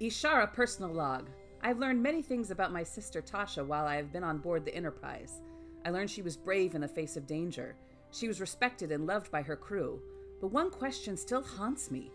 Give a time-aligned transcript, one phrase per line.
[0.00, 1.28] Ishara personal log.
[1.60, 4.74] I've learned many things about my sister Tasha while I have been on board the
[4.74, 5.42] Enterprise.
[5.84, 7.74] I learned she was brave in the face of danger.
[8.12, 10.00] She was respected and loved by her crew.
[10.40, 12.12] But one question still haunts me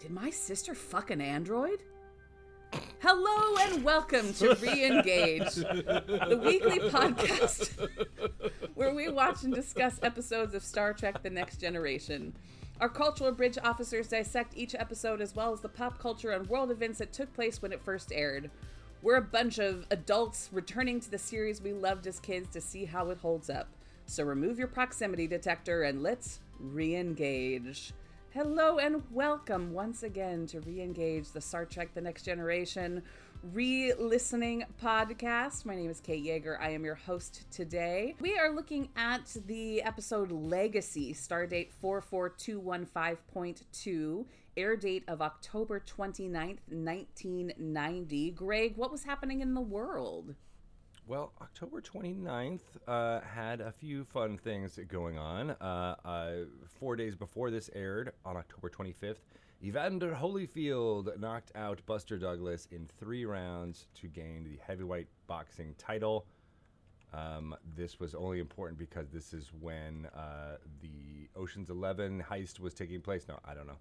[0.00, 1.82] Did my sister fuck an android?
[3.00, 5.54] Hello and welcome to Reengage,
[6.28, 7.88] the weekly podcast
[8.74, 12.34] where we watch and discuss episodes of Star Trek The Next Generation.
[12.80, 16.70] Our cultural bridge officers dissect each episode as well as the pop culture and world
[16.70, 18.52] events that took place when it first aired.
[19.02, 22.84] We're a bunch of adults returning to the series we loved as kids to see
[22.84, 23.66] how it holds up.
[24.06, 27.92] So remove your proximity detector and let's re engage.
[28.30, 33.02] Hello and welcome once again to re engage the Star Trek The Next Generation
[33.52, 35.64] re listening podcast.
[35.64, 36.60] My name is Kate Yeager.
[36.60, 38.14] I am your host today.
[38.20, 44.26] We are looking at the episode Legacy, stardate 44215.2,
[44.56, 48.30] air date of October 29th, 1990.
[48.32, 50.34] Greg, what was happening in the world?
[51.06, 55.52] Well, October 29th uh, had a few fun things going on.
[55.52, 56.32] Uh, uh,
[56.78, 59.16] four days before this aired, on October 25th,
[59.62, 66.26] Evander Holyfield knocked out Buster Douglas in three rounds to gain the heavyweight boxing title.
[67.12, 72.72] Um, this was only important because this is when uh, the Ocean's Eleven heist was
[72.72, 73.26] taking place.
[73.28, 73.78] No, I don't know.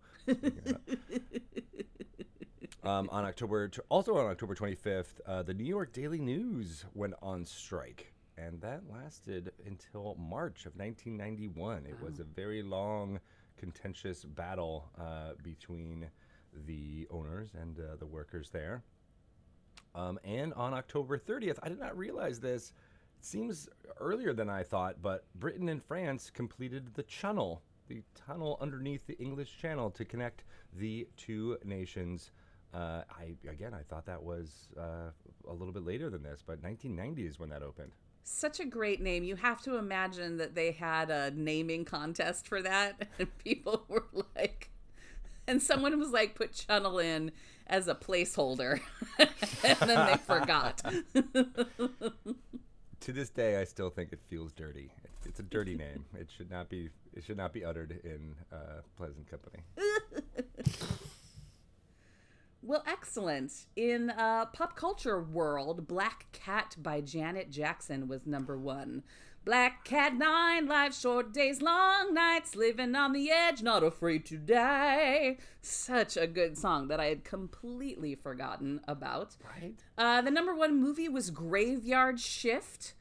[2.89, 7.45] um, on October, also on October 25th, uh, the New York Daily News went on
[7.45, 11.85] strike, and that lasted until March of 1991.
[11.85, 13.19] It was a very long
[13.57, 16.07] contentious battle uh, between
[16.65, 18.83] the owners and uh, the workers there.
[19.95, 22.73] Um, and on October 30th, I did not realize this.
[23.19, 23.67] It seems
[23.99, 29.17] earlier than I thought, but Britain and France completed the channel, the tunnel underneath the
[29.17, 32.31] English Channel to connect the two nations.
[32.73, 35.09] Uh, I again, I thought that was uh,
[35.47, 37.93] a little bit later than this, but 1990 is when that opened
[38.27, 39.23] such a great name.
[39.23, 44.05] You have to imagine that they had a naming contest for that, and people were
[44.35, 44.69] like,
[45.47, 47.31] and someone was like, put Channel in
[47.67, 48.79] as a placeholder,
[49.19, 50.81] and then they forgot.
[52.99, 54.91] to this day, I still think it feels dirty.
[55.25, 56.05] It's a dirty name.
[56.17, 56.89] It should not be.
[57.13, 59.63] It should not be uttered in uh, pleasant company.
[62.67, 63.65] Well, excellent.
[63.77, 69.03] In uh, pop culture world, Black Cat by Janet Jackson was number one.
[69.45, 74.37] Black cat, nine lives, short days, long nights, living on the edge, not afraid to
[74.37, 75.37] die.
[75.61, 79.37] Such a good song that I had completely forgotten about.
[79.41, 79.75] Right.
[79.97, 82.95] Uh, the number one movie was Graveyard Shift,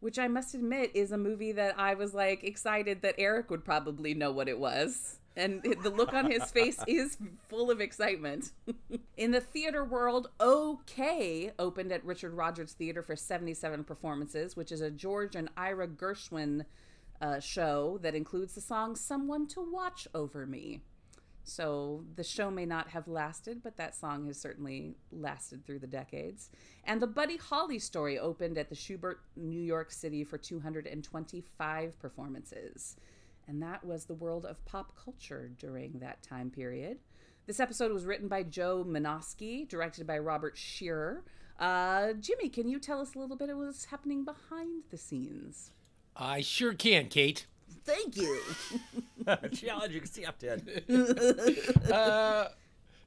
[0.00, 3.64] which I must admit is a movie that I was like excited that Eric would
[3.64, 7.16] probably know what it was and the look on his face is
[7.48, 8.52] full of excitement.
[9.16, 14.80] In the theater world, OK opened at Richard Rodgers Theater for 77 performances, which is
[14.80, 16.64] a George and Ira Gershwin
[17.20, 20.82] uh, show that includes the song Someone to Watch Over Me.
[21.44, 25.88] So the show may not have lasted, but that song has certainly lasted through the
[25.88, 26.50] decades.
[26.84, 32.96] And the Buddy Holly story opened at the Shubert, New York City for 225 performances
[33.46, 36.98] and that was the world of pop culture during that time period.
[37.46, 41.24] This episode was written by Joe Menosky, directed by Robert Scheerer.
[41.58, 45.72] Uh, Jimmy, can you tell us a little bit of what's happening behind the scenes?
[46.16, 47.46] I sure can, Kate.
[47.84, 48.40] Thank you.
[49.52, 50.84] Challenge accepted.
[51.92, 52.48] uh,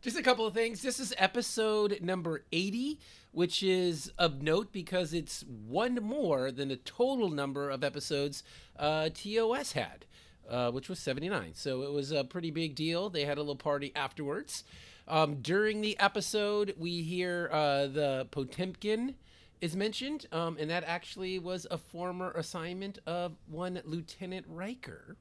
[0.02, 0.82] just a couple of things.
[0.82, 3.00] This is episode number 80,
[3.32, 8.44] which is of note because it's one more than the total number of episodes
[8.78, 10.06] uh, TOS had
[10.50, 11.54] uh, which was 79.
[11.54, 13.10] So it was a pretty big deal.
[13.10, 14.64] They had a little party afterwards.
[15.08, 19.16] Um, during the episode, we hear uh, the Potemkin
[19.62, 25.18] is mentioned, um, and that actually was a former assignment of one Lieutenant Riker.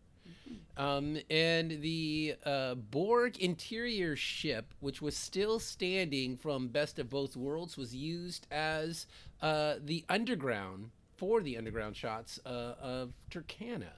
[0.76, 7.36] Um, and the uh, Borg interior ship, which was still standing from Best of Both
[7.36, 9.06] Worlds, was used as
[9.40, 13.92] uh, the underground for the underground shots uh, of Turkana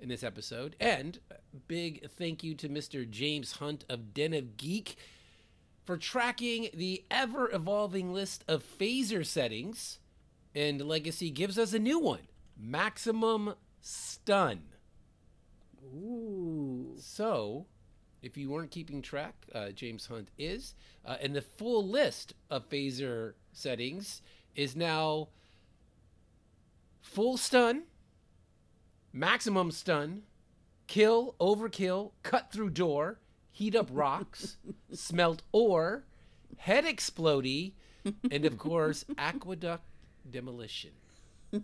[0.00, 0.76] in this episode.
[0.80, 1.18] And
[1.68, 3.08] big thank you to Mr.
[3.08, 4.96] James Hunt of Den of Geek
[5.84, 9.98] for tracking the ever evolving list of phaser settings.
[10.54, 14.62] And Legacy gives us a new one Maximum Stun.
[15.94, 16.94] Ooh.
[16.98, 17.66] So,
[18.22, 20.74] if you weren't keeping track, uh, James Hunt is.
[21.04, 24.22] Uh, and the full list of phaser settings
[24.54, 25.28] is now
[27.02, 27.82] full stun,
[29.14, 30.24] maximum stun,
[30.86, 33.20] kill, overkill, cut through door,
[33.50, 34.58] heat up rocks,
[34.92, 36.04] smelt ore,
[36.58, 37.72] head explodey,
[38.30, 39.84] and of course, aqueduct
[40.30, 40.90] demolition.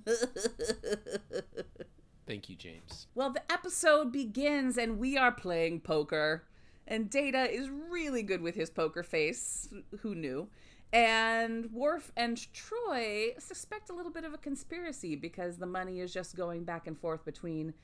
[2.26, 3.08] Thank you, James.
[3.14, 6.44] Well, the episode begins and we are playing poker.
[6.86, 9.68] And Data is really good with his poker face.
[10.00, 10.48] Who knew?
[10.92, 16.12] And Worf and Troi suspect a little bit of a conspiracy because the money is
[16.12, 17.74] just going back and forth between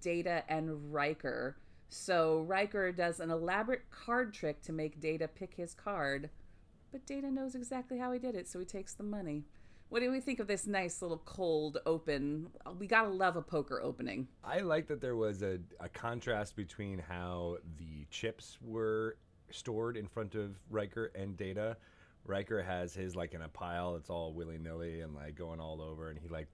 [0.00, 1.56] Data and Riker.
[1.88, 6.30] So Riker does an elaborate card trick to make Data pick his card.
[6.92, 9.44] But Data knows exactly how he did it, so he takes the money.
[9.88, 12.48] What do we think of this nice little cold open?
[12.78, 14.28] We gotta love a poker opening.
[14.42, 19.16] I like that there was a, a contrast between how the chips were
[19.50, 21.76] stored in front of Riker and Data.
[22.24, 23.96] Riker has his like in a pile.
[23.96, 26.48] It's all willy nilly and like going all over, and he like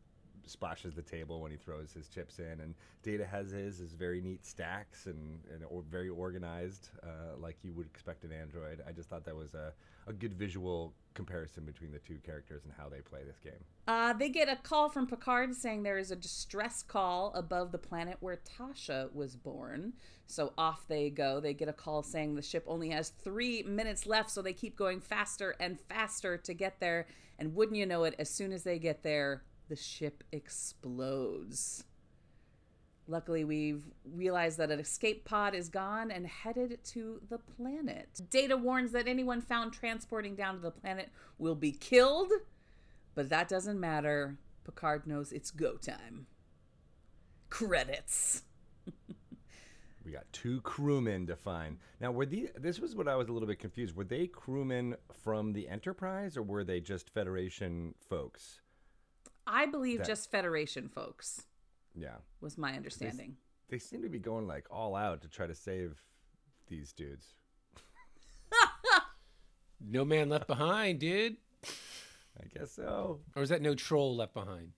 [0.49, 2.61] splashes the table when he throws his chips in.
[2.61, 7.57] And Data has his is very neat stacks and, and or very organized, uh, like
[7.63, 8.83] you would expect an android.
[8.87, 9.73] I just thought that was a,
[10.07, 13.65] a good visual comparison between the two characters and how they play this game.
[13.89, 17.79] Uh, they get a call from Picard saying there is a distress call above the
[17.79, 19.95] planet where Tasha was born.
[20.27, 21.41] So off they go.
[21.41, 24.77] They get a call saying the ship only has three minutes left, so they keep
[24.77, 27.07] going faster and faster to get there.
[27.39, 31.85] And wouldn't you know it, as soon as they get there, the ship explodes.
[33.07, 38.21] Luckily, we've realized that an escape pod is gone and headed to the planet.
[38.29, 42.31] Data warns that anyone found transporting down to the planet will be killed,
[43.15, 44.37] but that doesn't matter.
[44.65, 46.27] Picard knows it's go time.
[47.49, 48.43] Credits.
[50.09, 51.77] We got two crewmen to find.
[52.01, 52.49] Now, were these?
[52.59, 53.95] This was what I was a little bit confused.
[53.95, 58.63] Were they crewmen from the Enterprise, or were they just Federation folks?
[59.51, 61.47] I believe That- just Federation folks
[61.95, 63.37] Yeah, was my understanding.
[63.69, 66.05] they seem to be going like all out to try to save
[66.69, 67.35] these dudes.
[69.81, 71.37] No man left behind, dude.
[71.65, 73.21] I guess so.
[73.37, 74.73] Or is that no troll left behind?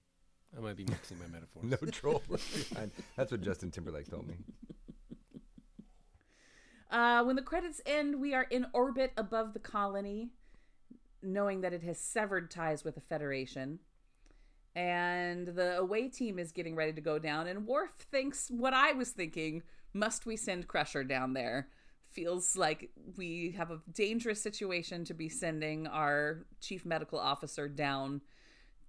[0.55, 1.65] I might be mixing my metaphors.
[1.83, 2.91] No troll left behind.
[3.17, 4.37] That's what Justin Timberlake told me.
[6.91, 10.31] Uh, when the credits end, we are in orbit above the colony,
[11.23, 13.79] knowing that it has severed ties with the Federation.
[14.75, 18.93] And the away team is getting ready to go down, and Worf thinks what I
[18.93, 19.63] was thinking
[19.93, 21.69] must we send Crusher down there?
[22.11, 28.21] Feels like we have a dangerous situation to be sending our chief medical officer down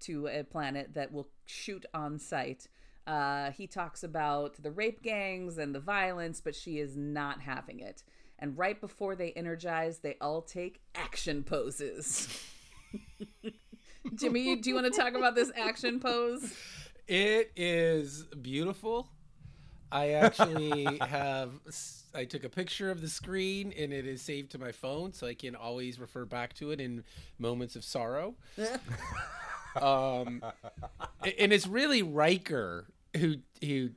[0.01, 2.68] to a planet that will shoot on sight.
[3.07, 7.80] Uh, he talks about the rape gangs and the violence, but she is not having
[7.80, 8.04] it.
[8.39, 12.27] And right before they energize, they all take action poses.
[14.15, 16.53] Jimmy, do you want to talk about this action pose?
[17.07, 19.09] It is beautiful.
[19.92, 21.51] I actually have.
[22.13, 25.27] I took a picture of the screen and it is saved to my phone, so
[25.27, 27.03] I can always refer back to it in
[27.39, 28.36] moments of sorrow.
[29.81, 30.42] um,
[31.21, 32.88] and it's really Riker
[33.18, 33.89] who who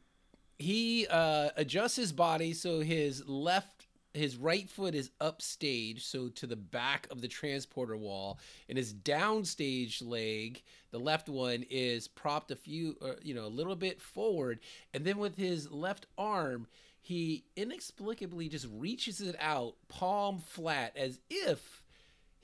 [0.59, 3.74] he uh, adjusts his body so his left
[4.15, 8.39] his right foot is upstage so to the back of the transporter wall
[8.69, 13.49] and his downstage leg the left one is propped a few uh, you know a
[13.49, 14.61] little bit forward
[14.93, 16.67] and then with his left arm
[17.01, 21.83] he inexplicably just reaches it out palm flat as if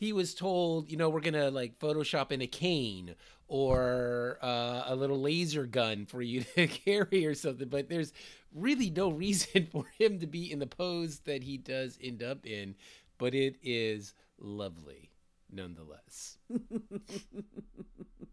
[0.01, 3.15] he was told, you know, we're gonna like Photoshop in a cane
[3.49, 7.69] or uh, a little laser gun for you to carry or something.
[7.69, 8.15] But there's
[8.55, 12.47] really no reason for him to be in the pose that he does end up
[12.47, 12.75] in.
[13.19, 15.11] But it is lovely,
[15.51, 16.39] nonetheless.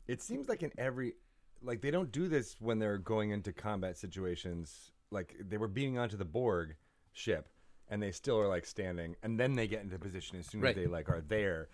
[0.08, 1.16] It seems like in every,
[1.62, 4.92] like they don't do this when they're going into combat situations.
[5.12, 6.76] Like they were beating onto the Borg
[7.12, 7.50] ship,
[7.90, 10.70] and they still are like standing, and then they get into position as soon Right.
[10.70, 11.68] as they like are there.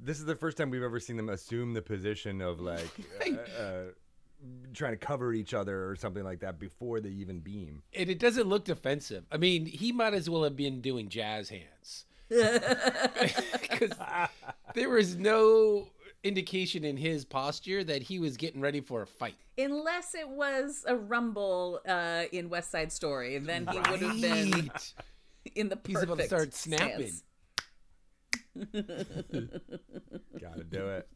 [0.00, 2.90] This is the first time we've ever seen them assume the position of like
[3.30, 3.82] uh, uh,
[4.74, 7.82] trying to cover each other or something like that before they even beam.
[7.94, 9.24] And it doesn't look defensive.
[9.32, 12.04] I mean, he might as well have been doing jazz hands.
[13.60, 13.92] Because
[14.74, 15.88] there was no
[16.24, 19.36] indication in his posture that he was getting ready for a fight.
[19.56, 24.20] Unless it was a rumble uh, in West Side Story, and then he would have
[24.20, 24.70] been
[25.54, 27.12] in the perfect He's about to start snapping.
[30.40, 31.08] Gotta do it.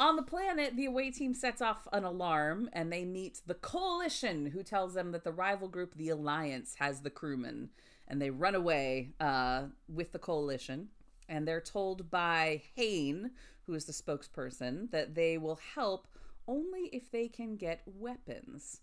[0.00, 4.46] On the planet, the away team sets off an alarm and they meet the coalition,
[4.46, 7.70] who tells them that the rival group, the Alliance, has the crewmen.
[8.06, 10.88] And they run away uh, with the coalition.
[11.28, 13.32] And they're told by Hayne,
[13.66, 16.06] who is the spokesperson, that they will help
[16.46, 18.80] only if they can get weapons.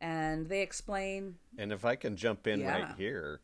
[0.00, 2.72] And they explain And if I can jump in Yeah.
[2.72, 3.42] right here,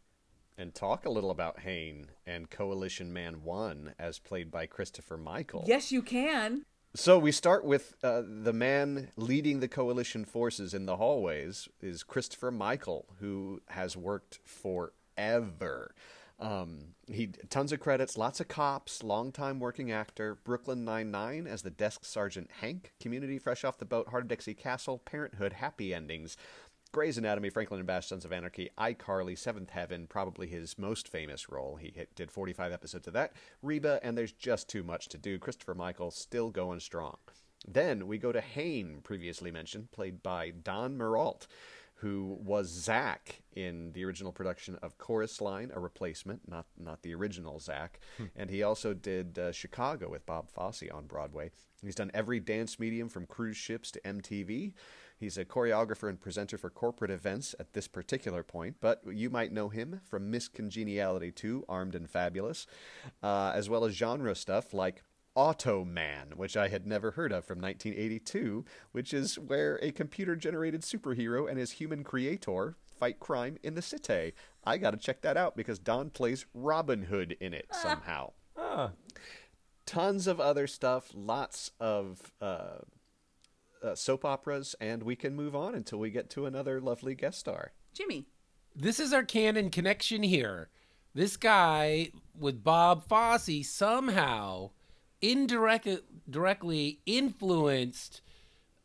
[0.59, 5.65] and talk a little about Hayne and Coalition Man 1 as played by Christopher Michael.
[5.67, 6.67] Yes, you can.
[6.95, 12.03] So we start with uh, the man leading the coalition forces in the hallways is
[12.03, 15.95] Christopher Michael, who has worked forever.
[16.41, 21.63] Um, he tons of credits, lots of cops, longtime working actor, Brooklyn Nine Nine as
[21.63, 25.95] the desk sergeant Hank, Community, Fresh Off the Boat, Hart of Dixie Castle, Parenthood, Happy
[25.95, 26.37] Endings,
[26.93, 31.49] Grey's Anatomy, Franklin and Bash, Sons of Anarchy, iCarly, Seventh Heaven, probably his most famous
[31.49, 31.77] role.
[31.77, 33.33] He hit, did 45 episodes of that.
[33.63, 35.39] Reba, and there's just too much to do.
[35.39, 37.19] Christopher Michael still going strong.
[37.67, 41.47] Then we go to Hayne, previously mentioned, played by Don Mirault,
[41.97, 47.15] who was Zach in the original production of Chorus Line, a replacement, not not the
[47.15, 48.01] original Zach.
[48.35, 51.51] and he also did uh, Chicago with Bob Fosse on Broadway.
[51.83, 54.73] He's done every dance medium from cruise ships to MTV.
[55.21, 59.53] He's a choreographer and presenter for corporate events at this particular point, but you might
[59.53, 62.67] know him from Miss Congeniality 2, Armed and Fabulous,
[63.23, 65.03] uh, as well as genre stuff like
[65.37, 70.81] Automan, which I had never heard of from 1982, which is where a computer generated
[70.81, 74.33] superhero and his human creator fight crime in the city.
[74.65, 78.33] I gotta check that out because Don plays Robin Hood in it somehow.
[78.57, 78.93] Ah,
[79.85, 82.33] Tons of other stuff, lots of.
[82.41, 82.79] Uh,
[83.83, 87.39] uh, soap operas, and we can move on until we get to another lovely guest
[87.41, 87.73] star.
[87.95, 88.27] Jimmy.
[88.77, 90.69] This is our canon connection here.
[91.15, 94.71] This guy with Bob Fosse somehow
[95.21, 98.23] indirectly directly influenced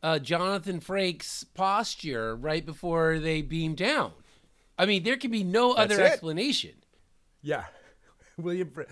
[0.02, 4.12] uh, Jonathan Frakes' posture right before they beam down.
[4.78, 6.12] I mean, there can be no That's other it.
[6.12, 6.72] explanation.
[7.42, 7.64] yeah.
[8.38, 8.82] William Fr-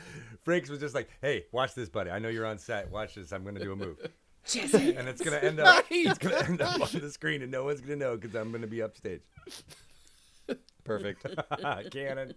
[0.47, 2.09] Frakes was just like, "Hey, watch this, buddy.
[2.11, 2.91] I know you're on set.
[2.91, 3.31] Watch this.
[3.31, 3.99] I'm gonna do a move,
[4.45, 4.95] Jesse.
[4.97, 5.85] and it's gonna end up.
[5.91, 8.67] It's gonna end up on the screen, and no one's gonna know because I'm gonna
[8.67, 9.23] be upstage.
[10.85, 11.27] Perfect.
[11.91, 12.35] Cannon.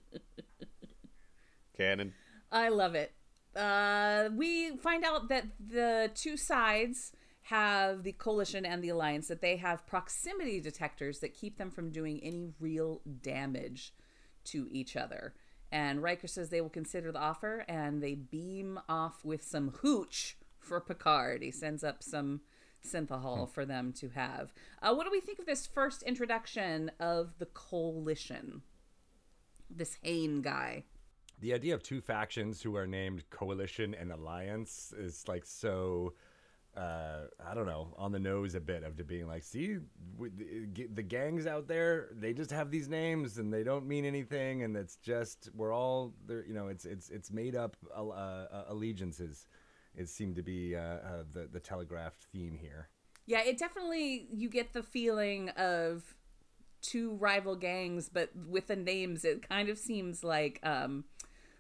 [1.76, 2.14] Canon.
[2.52, 3.12] I love it.
[3.56, 7.12] Uh, we find out that the two sides
[7.42, 11.92] have the coalition and the alliance that they have proximity detectors that keep them from
[11.92, 13.94] doing any real damage
[14.44, 15.34] to each other.
[15.72, 20.37] And Riker says they will consider the offer and they beam off with some hooch
[20.68, 21.42] for Picard.
[21.42, 22.42] He sends up some
[22.86, 24.54] synthahol for them to have.
[24.82, 28.62] Uh, what do we think of this first introduction of the coalition?
[29.70, 30.84] This Hayne guy.
[31.40, 36.14] The idea of two factions who are named coalition and alliance is like so.
[36.76, 39.78] Uh, I don't know, on the nose a bit of to being like, see,
[40.20, 44.78] the gangs out there, they just have these names and they don't mean anything, and
[44.78, 46.46] it's just we're all there.
[46.46, 49.48] You know, it's it's it's made up uh, uh, allegiances.
[49.98, 52.90] It seemed to be uh, uh, the the telegraphed theme here.
[53.26, 56.16] Yeah, it definitely you get the feeling of
[56.82, 61.06] two rival gangs, but with the names, it kind of seems like um,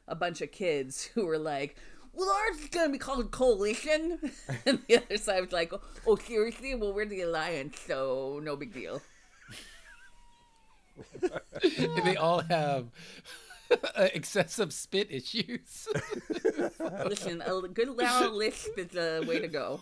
[0.07, 1.77] a bunch of kids who were like,
[2.13, 4.19] "Well, ours is gonna be called Coalition,"
[4.65, 5.73] and the other side was like,
[6.05, 6.75] "Oh, seriously?
[6.75, 9.01] Well, we're the Alliance, so no big deal."
[11.21, 12.87] and they all have
[13.97, 15.87] excessive spit issues.
[17.05, 19.79] Listen, a good loud lisp is the way to go.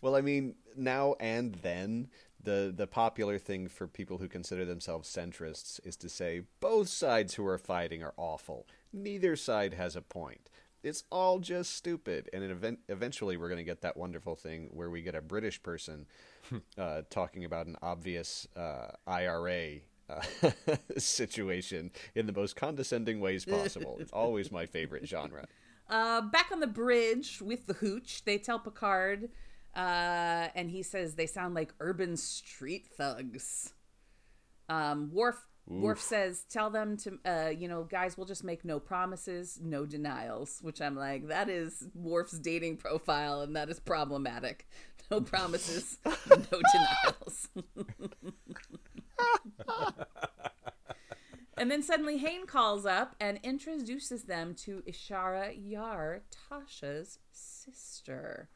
[0.00, 2.08] Well, I mean, now and then,
[2.42, 7.34] the the popular thing for people who consider themselves centrists is to say both sides
[7.34, 8.66] who are fighting are awful.
[8.92, 10.48] Neither side has a point.
[10.82, 12.30] It's all just stupid.
[12.32, 15.20] And it event- eventually, we're going to get that wonderful thing where we get a
[15.20, 16.06] British person
[16.78, 19.80] uh, talking about an obvious uh, IRA.
[20.08, 20.22] Uh,
[20.96, 23.98] situation in the most condescending ways possible.
[24.00, 25.46] It's always my favorite genre.
[25.88, 29.30] Uh, back on the bridge with the hooch, they tell Picard,
[29.76, 33.74] uh, and he says they sound like urban street thugs.
[34.68, 38.80] Um, Worf Worf says, "Tell them to, uh, you know, guys, we'll just make no
[38.80, 44.66] promises, no denials." Which I'm like, that is Worf's dating profile, and that is problematic.
[45.10, 47.48] No promises, no denials.
[51.58, 58.48] And then suddenly Hayne calls up and introduces them to Ishara Yar, Tasha's sister.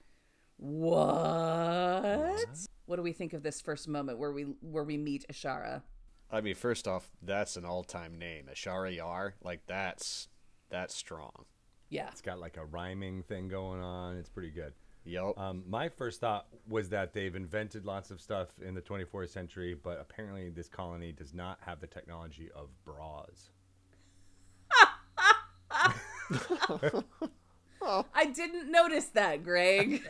[0.56, 2.46] What?
[2.86, 5.82] What do we think of this first moment where we where we meet Ishara?
[6.30, 9.34] I mean, first off, that's an all-time name, Ashara Yar.
[9.42, 10.28] Like that's
[10.70, 11.46] that's strong.
[11.88, 12.08] Yeah.
[12.12, 14.16] It's got like a rhyming thing going on.
[14.16, 14.74] It's pretty good.
[15.04, 15.38] Yup.
[15.38, 19.74] Um, my first thought was that they've invented lots of stuff in the 24th century,
[19.74, 23.50] but apparently this colony does not have the technology of bras.
[28.14, 30.02] I didn't notice that, Greg.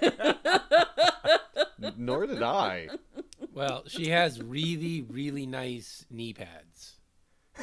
[1.96, 2.88] Nor did I.
[3.54, 6.96] well, she has really, really nice knee pads.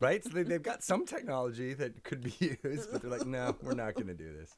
[0.00, 0.22] right?
[0.22, 3.94] So they've got some technology that could be used, but they're like, no, we're not
[3.94, 4.56] going to do this.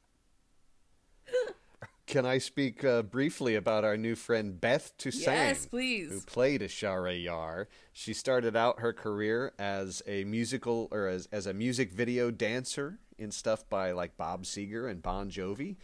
[2.06, 5.36] Can I speak uh, briefly about our new friend Beth Toussaint?
[5.36, 6.10] Yes, please.
[6.10, 7.68] Who played Ashara Yar.
[7.92, 13.00] She started out her career as a musical or as, as a music video dancer
[13.18, 15.76] in stuff by like Bob Seger and Bon Jovi.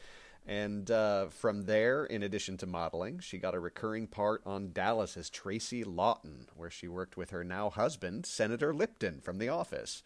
[0.46, 5.16] And uh, from there, in addition to modeling, she got a recurring part on Dallas
[5.16, 10.02] as Tracy Lawton, where she worked with her now husband, Senator Lipton from The Office.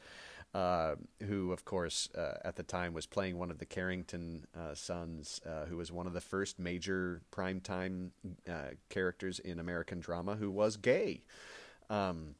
[0.56, 0.96] Uh,
[1.26, 5.38] who, of course, uh, at the time was playing one of the Carrington uh, sons,
[5.44, 8.08] uh, who was one of the first major primetime
[8.48, 11.20] uh, characters in American drama who was gay.
[11.90, 12.36] Um,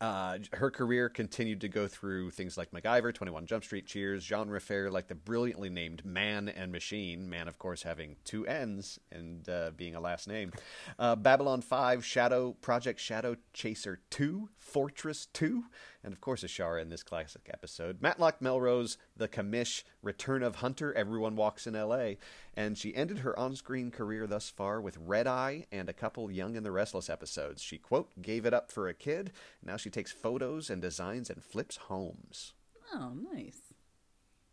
[0.00, 4.90] her career continued to go through things like MacGyver, 21 Jump Street, Cheers, genre fare,
[4.90, 7.30] like the brilliantly named Mann and Machine.
[7.30, 9.48] Mann, of course, having two N's and
[9.78, 10.52] being a last name.
[10.98, 15.64] Babylon 5, Shadow, Project Shadow Chaser 2, Fortress 2,
[16.04, 18.00] and of course, Ashara in this classic episode.
[18.00, 22.18] Matlock Melrose, The Commish, Return of Hunter, Everyone Walks in L.A.,
[22.54, 26.30] and she ended her on screen career thus far with Red Eye and a couple
[26.30, 27.62] Young and the Restless episodes.
[27.62, 29.32] She, quote, gave it up for a kid.
[29.62, 32.52] Now she takes photos and designs and flips homes.
[32.94, 33.74] Oh, nice.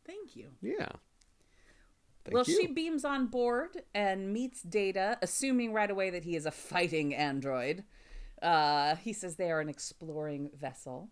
[0.05, 0.49] Thank you.
[0.61, 0.89] Yeah.
[2.23, 2.59] Thank well, you.
[2.59, 7.13] she beams on board and meets Data, assuming right away that he is a fighting
[7.13, 7.83] android.
[8.41, 11.09] Uh, he says they are an exploring vessel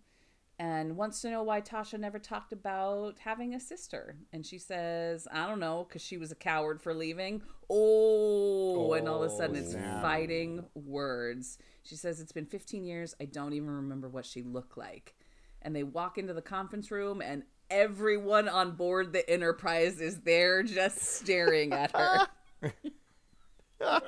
[0.63, 4.15] and wants to know why Tasha never talked about having a sister.
[4.31, 7.41] And she says, I don't know, because she was a coward for leaving.
[7.69, 10.01] Oh, and all of a oh, sudden it's snap.
[10.01, 11.57] fighting words.
[11.83, 13.13] She says, It's been 15 years.
[13.19, 15.15] I don't even remember what she looked like.
[15.61, 20.63] And they walk into the conference room, and everyone on board the Enterprise is there
[20.63, 22.27] just staring at her.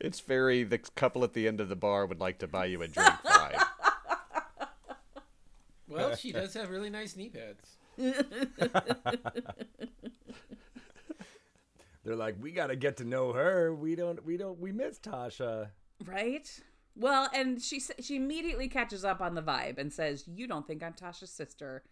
[0.00, 2.82] It's very the couple at the end of the bar would like to buy you
[2.82, 3.62] a drink vibe.
[5.92, 7.76] Well, she does have really nice knee pads.
[12.04, 13.72] They're like, we got to get to know her.
[13.74, 15.68] We don't, we don't, we miss Tasha.
[16.04, 16.48] Right?
[16.96, 20.66] Well, and she sa- she immediately catches up on the vibe and says, "You don't
[20.66, 21.84] think I'm Tasha's sister?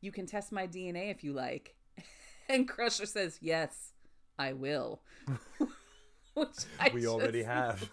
[0.00, 1.74] You can test my DNA if you like."
[2.48, 3.92] And Crusher says, "Yes,
[4.38, 5.02] I will."
[6.34, 7.90] Which I We already just- have.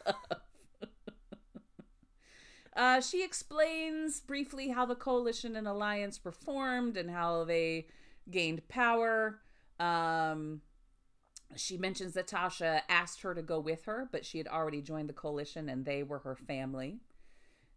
[2.76, 7.88] Uh, she explains briefly how the coalition and alliance were formed and how they
[8.30, 9.40] gained power.
[9.80, 10.62] Um,
[11.56, 15.10] she mentions that Tasha asked her to go with her, but she had already joined
[15.10, 17.00] the coalition and they were her family.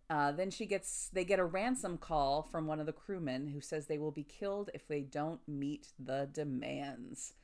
[0.09, 3.61] Uh, then she gets they get a ransom call from one of the crewmen who
[3.61, 7.35] says they will be killed if they don't meet the demands.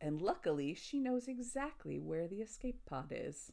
[0.00, 3.52] And luckily, she knows exactly where the escape pod is.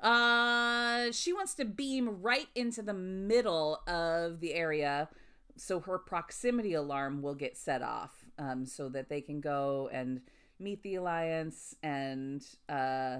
[0.00, 5.08] Uh, she wants to beam right into the middle of the area
[5.56, 10.20] so her proximity alarm will get set off um, so that they can go and
[10.58, 13.18] meet the alliance and uh,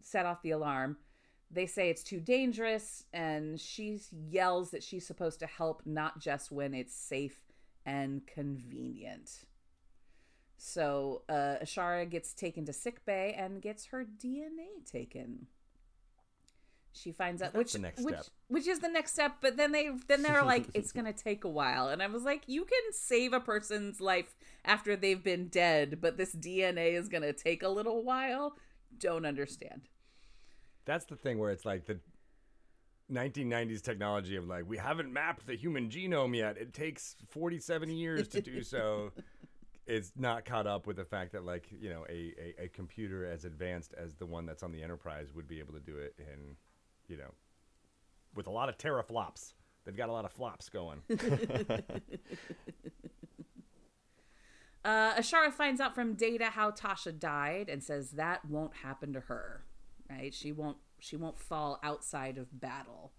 [0.00, 0.96] set off the alarm.
[1.50, 6.50] They say it's too dangerous, and she yells that she's supposed to help not just
[6.50, 7.40] when it's safe
[7.86, 9.44] and convenient.
[10.56, 15.46] So uh, Ashara gets taken to sick bay and gets her DNA taken.
[16.94, 18.26] She finds out That's which the next which step.
[18.48, 21.48] which is the next step, but then they then they're like it's gonna take a
[21.48, 25.98] while, and I was like, you can save a person's life after they've been dead,
[26.00, 28.56] but this DNA is gonna take a little while.
[28.98, 29.82] Don't understand.
[30.84, 31.98] That's the thing where it's like the
[33.12, 36.56] 1990s technology of like, we haven't mapped the human genome yet.
[36.56, 39.12] It takes 47 years to do so.
[39.86, 43.26] It's not caught up with the fact that, like, you know, a, a, a computer
[43.26, 46.14] as advanced as the one that's on the Enterprise would be able to do it
[46.18, 46.56] in,
[47.08, 47.32] you know,
[48.34, 49.52] with a lot of teraflops.
[49.84, 51.02] They've got a lot of flops going.
[54.84, 59.20] Uh, Ashara finds out from Data how Tasha died and says that won't happen to
[59.20, 59.64] her.
[60.10, 60.34] Right?
[60.34, 60.76] She won't.
[60.98, 63.12] She won't fall outside of battle.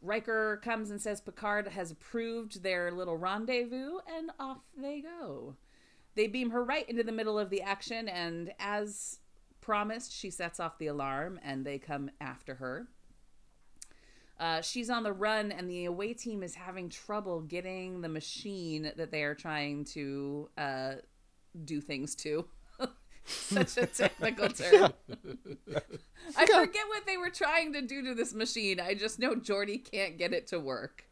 [0.00, 5.56] Riker comes and says Picard has approved their little rendezvous, and off they go.
[6.14, 9.20] They beam her right into the middle of the action, and as
[9.60, 12.88] promised, she sets off the alarm, and they come after her.
[14.38, 18.92] Uh, she's on the run, and the away team is having trouble getting the machine
[18.96, 20.94] that they are trying to uh,
[21.64, 22.44] do things to.
[23.24, 24.92] Such a technical term.
[26.36, 28.80] I forget what they were trying to do to this machine.
[28.80, 31.04] I just know Geordi can't get it to work.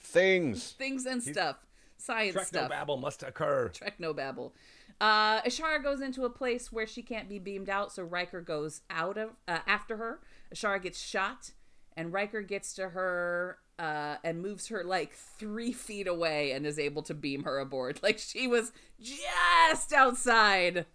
[0.00, 0.72] Things.
[0.72, 1.56] Things and stuff,
[1.98, 2.70] science stuff.
[2.70, 3.70] Technobabble must occur.
[3.70, 4.52] Technobabble.
[5.00, 8.82] Uh, Ashara goes into a place where she can't be beamed out, so Riker goes
[8.88, 10.20] out of uh, after her.
[10.54, 11.50] Ashara gets shot,
[11.96, 16.78] and Riker gets to her uh, and moves her like three feet away and is
[16.78, 18.00] able to beam her aboard.
[18.02, 20.86] Like she was just outside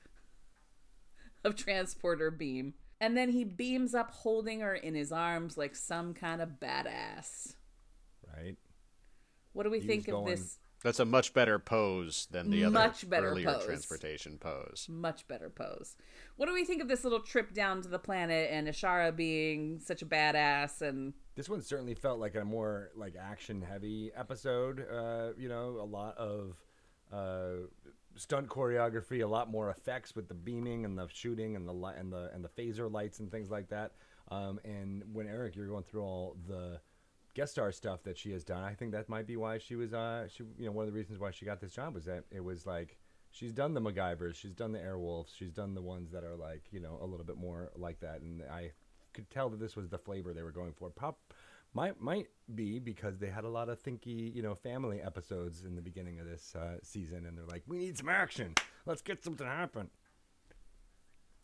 [1.44, 2.74] of transporter beam.
[3.02, 7.56] And then he beams up holding her in his arms like some kind of badass.
[8.36, 8.58] Right.
[9.54, 12.66] What do we He think of going- this That's a much better pose than the
[12.66, 13.66] other Much better earlier pose.
[13.66, 14.86] transportation pose.
[14.90, 15.96] much better pose?
[16.40, 19.78] What do we think of this little trip down to the planet and Ashara being
[19.82, 24.88] such a badass and This one certainly felt like a more like action heavy episode.
[24.90, 26.56] Uh, you know, a lot of
[27.12, 27.68] uh,
[28.16, 31.96] stunt choreography, a lot more effects with the beaming and the shooting and the li-
[31.98, 33.96] and the and the phaser lights and things like that.
[34.32, 36.80] Um, and when Eric, you're going through all the
[37.34, 39.94] guest star stuff that she has done, I think that might be why she was.
[39.94, 42.24] Uh, she you know one of the reasons why she got this job was that
[42.32, 42.98] it was like.
[43.32, 46.64] She's done the MacGyvers, she's done the Airwolves, she's done the ones that are like,
[46.72, 48.22] you know, a little bit more like that.
[48.22, 48.72] And I
[49.14, 50.90] could tell that this was the flavor they were going for.
[50.90, 51.20] Pop
[51.74, 55.76] might might be because they had a lot of thinky, you know, family episodes in
[55.76, 58.56] the beginning of this uh, season, and they're like, "We need some action.
[58.86, 59.90] Let's get something to happen."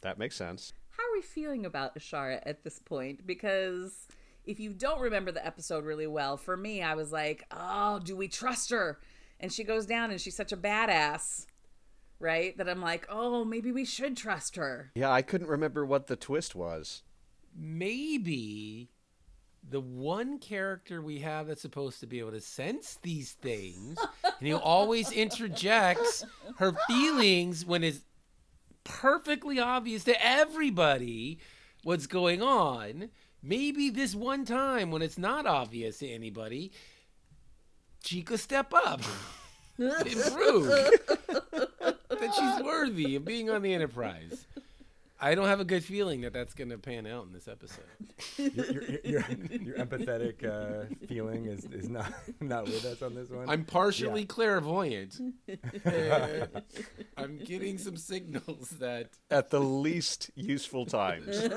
[0.01, 0.73] That makes sense.
[0.89, 3.25] how are we feeling about Ashara at this point?
[3.25, 4.07] Because
[4.45, 8.15] if you don't remember the episode really well, for me, I was like, oh, do
[8.15, 8.99] we trust her?
[9.39, 11.47] And she goes down and she's such a badass,
[12.19, 12.57] right?
[12.57, 14.91] That I'm like, oh, maybe we should trust her.
[14.95, 17.03] Yeah, I couldn't remember what the twist was.
[17.55, 18.89] maybe
[19.67, 23.97] the one character we have that's supposed to be able to sense these things
[24.39, 26.23] and who always interjects
[26.57, 28.01] her feelings when it's
[28.83, 31.39] perfectly obvious to everybody
[31.83, 33.09] what's going on
[33.41, 36.71] maybe this one time when it's not obvious to anybody
[38.03, 39.01] she could step up
[39.79, 40.69] improve
[42.27, 44.45] that she's worthy of being on the enterprise
[45.17, 47.85] I don't have a good feeling that that's going to pan out in this episode.
[48.37, 49.23] Your, your, your,
[49.61, 52.11] your empathetic uh, feeling is, is not
[52.41, 53.49] not with us on this one.
[53.49, 54.27] I'm partially Yeah.
[54.27, 55.17] clairvoyant.
[55.85, 56.47] Uh,
[57.15, 61.37] I'm getting some signals that At the least useful times.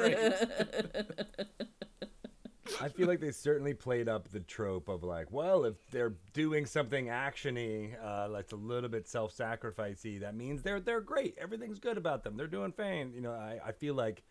[2.80, 6.66] I feel like they certainly played up the trope of like, well, if they're doing
[6.66, 11.36] something actiony, uh, that's a little bit self-sacrificey, that means they're they're great.
[11.38, 12.36] Everything's good about them.
[12.36, 13.12] They're doing fine.
[13.14, 14.22] You know, I, I feel like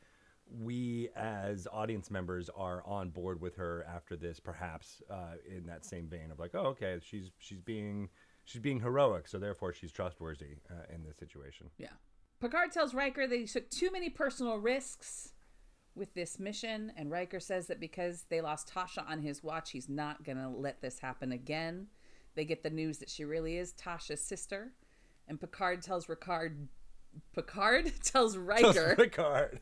[0.49, 5.85] we as audience members are on board with her after this, perhaps uh, in that
[5.85, 8.09] same vein of like, oh, okay, she's she's being
[8.45, 11.69] she's being heroic, so therefore she's trustworthy uh, in this situation.
[11.77, 11.89] Yeah.
[12.39, 15.33] Picard tells Riker that he took too many personal risks
[15.97, 19.89] with this mission, and Riker says that because they lost Tasha on his watch, he's
[19.89, 21.87] not going to let this happen again.
[22.35, 24.71] They get the news that she really is Tasha's sister,
[25.27, 26.67] and Picard tells Ricard.
[27.33, 28.95] Picard tells Riker.
[28.95, 29.59] Picard.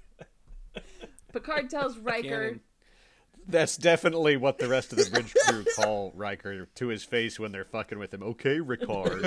[1.34, 2.30] Picard tells Riker.
[2.30, 2.60] Canon.
[3.48, 7.52] That's definitely what the rest of the bridge crew call Riker to his face when
[7.52, 8.24] they're fucking with him.
[8.24, 9.22] Okay, Ricard.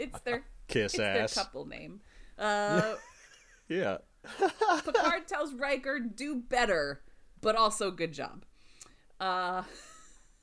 [0.00, 1.34] It's their Kiss it's ass.
[1.34, 2.00] their couple name.
[2.38, 2.94] Uh,
[3.68, 3.98] Yeah.
[4.84, 7.02] Picard tells Riker, "Do better,
[7.40, 8.44] but also good job."
[9.20, 9.62] Uh,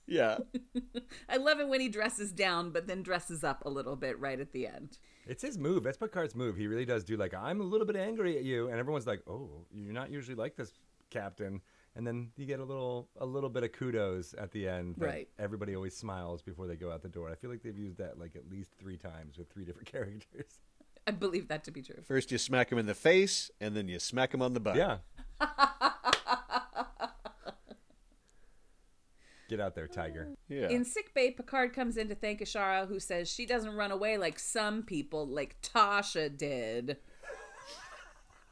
[0.08, 0.40] Yeah.
[1.30, 4.40] I love it when he dresses down, but then dresses up a little bit right
[4.40, 4.98] at the end.
[5.28, 5.84] It's his move.
[5.84, 6.58] That's Picard's move.
[6.58, 9.22] He really does do like I'm a little bit angry at you, and everyone's like,
[9.28, 10.74] "Oh, you're not usually like this,
[11.12, 11.62] Captain."
[11.96, 14.96] And then you get a little a little bit of kudos at the end.
[14.98, 15.28] but Right.
[15.38, 17.30] Everybody always smiles before they go out the door.
[17.30, 20.60] I feel like they've used that like at least three times with three different characters.
[21.08, 22.02] I believe that to be true.
[22.08, 24.76] First you smack him in the face, and then you smack him on the butt.
[24.76, 24.98] Yeah.
[29.50, 30.36] Get out there, Tiger.
[30.48, 30.70] Yeah.
[30.70, 34.18] In sick bay, Picard comes in to thank Ashara, who says she doesn't run away
[34.18, 36.98] like some people, like Tasha did.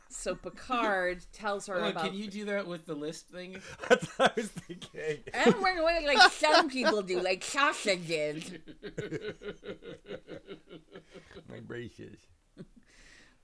[0.10, 2.06] So Picard tells her Hold on, about.
[2.06, 3.58] can you do that with the list thing?
[3.90, 5.20] That's what I was thinking.
[5.36, 8.64] I don't run away like some people do, like Tasha did.
[11.50, 12.18] My gracious.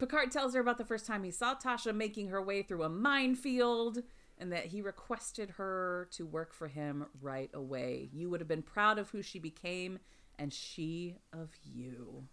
[0.03, 2.89] Picard tells her about the first time he saw Tasha making her way through a
[2.89, 4.03] minefield
[4.37, 8.09] and that he requested her to work for him right away.
[8.11, 9.99] You would have been proud of who she became,
[10.37, 12.25] and she of you.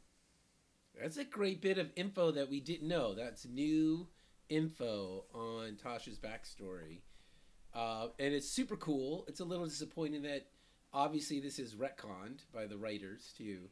[1.01, 3.15] That's a great bit of info that we didn't know.
[3.15, 4.09] That's new
[4.49, 7.03] info on Tasha's backstory.
[7.73, 9.25] Uh, and it's super cool.
[9.29, 10.49] It's a little disappointing that
[10.93, 13.69] obviously this is retconned by the writers to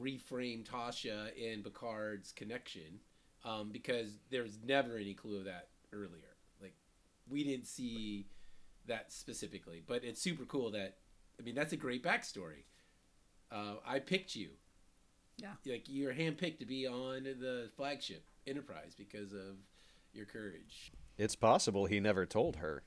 [0.00, 3.00] reframe Tasha and Picard's connection
[3.44, 6.36] um, because there's never any clue of that earlier.
[6.60, 6.74] Like,
[7.28, 8.26] we didn't see
[8.86, 10.96] that specifically, but it's super cool that,
[11.38, 12.64] I mean, that's a great backstory.
[13.50, 14.50] Uh, I picked you
[15.38, 15.52] Yeah.
[15.66, 19.56] like you're handpicked to be on the flagship Enterprise because of
[20.12, 20.92] your courage.
[21.16, 22.82] It's possible he never told her.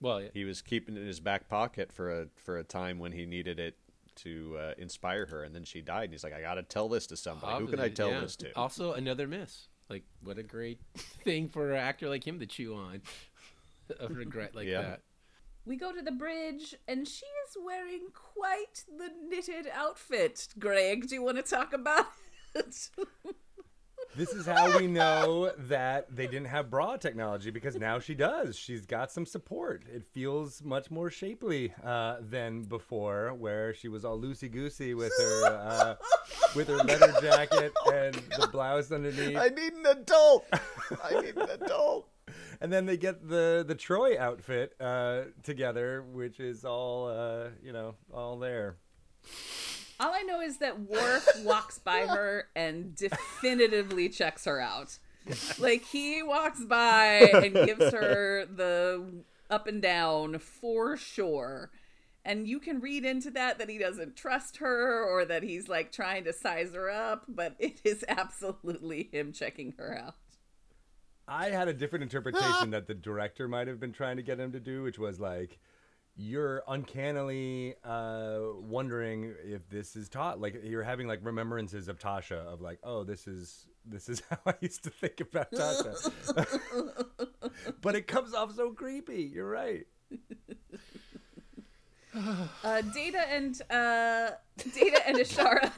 [0.00, 0.28] Well, yeah.
[0.34, 3.24] He was keeping it in his back pocket for a for a time when he
[3.24, 3.76] needed it
[4.16, 6.04] to uh, inspire her, and then she died.
[6.04, 7.62] And he's like, I got to tell this to somebody.
[7.64, 8.20] Who can I tell Yeah.
[8.20, 8.56] this to?
[8.56, 9.68] Also, another miss.
[9.88, 10.80] Like, what a great
[11.24, 13.02] thing for an actor like him to chew on.
[14.00, 14.82] a regret like Yeah.
[14.82, 15.00] that.
[15.64, 20.48] We go to the bridge, and she is wearing quite the knitted outfit.
[20.58, 22.06] Greg, do you want to talk about
[22.54, 22.88] it?
[24.16, 28.56] This is how we know that they didn't have bra technology because now she does.
[28.56, 29.82] She's got some support.
[29.92, 35.12] It feels much more shapely uh, than before, where she was all loosey goosey with
[35.18, 35.94] her uh,
[36.54, 39.36] with her leather jacket and the blouse underneath.
[39.36, 40.46] I need an adult.
[41.04, 42.08] I need an adult.
[42.62, 47.74] And then they get the the Troi outfit uh, together, which is all uh, you
[47.74, 48.78] know, all there.
[49.98, 54.98] All I know is that Worf walks by her and definitively checks her out.
[55.58, 61.70] Like he walks by and gives her the up and down for sure.
[62.24, 65.92] And you can read into that that he doesn't trust her or that he's like
[65.92, 70.14] trying to size her up, but it is absolutely him checking her out.
[71.28, 74.52] I had a different interpretation that the director might have been trying to get him
[74.52, 75.58] to do, which was like,
[76.16, 80.40] you're uncannily uh, wondering if this is taught.
[80.40, 84.38] Like you're having like remembrances of Tasha of like, oh, this is this is how
[84.46, 86.60] I used to think about Tasha.
[87.82, 89.30] but it comes off so creepy.
[89.32, 89.86] You're right.
[92.64, 95.70] Uh, Data and uh, Data and Ishara.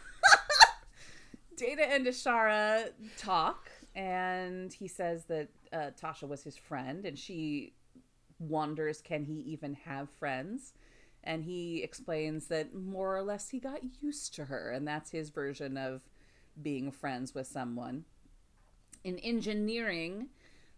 [1.57, 7.73] Data and Ishara talk, and he says that uh, Tasha was his friend, and she
[8.39, 10.73] wonders, can he even have friends?
[11.25, 15.31] And he explains that more or less he got used to her, and that's his
[15.31, 16.03] version of
[16.61, 18.05] being friends with someone.
[19.05, 20.29] In engineering,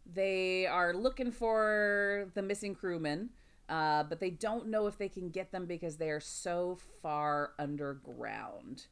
[0.07, 3.31] they are looking for the missing crewmen,
[3.69, 7.53] uh, but they don't know if they can get them because they are so far
[7.59, 8.87] underground.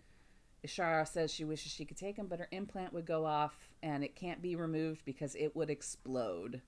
[0.67, 4.05] Ishara says she wishes she could take them, but her implant would go off and
[4.05, 6.63] it can't be removed because it would explode.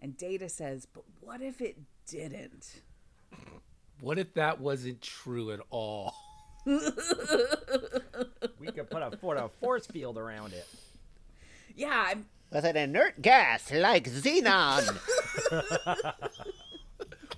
[0.00, 2.80] And Data says, but what if it didn't?
[4.00, 6.14] What if that wasn't true at all?
[6.66, 6.72] We
[8.72, 10.66] could put a, put a force field around it.
[11.74, 14.98] Yeah, I'm, With an inert gas like xenon.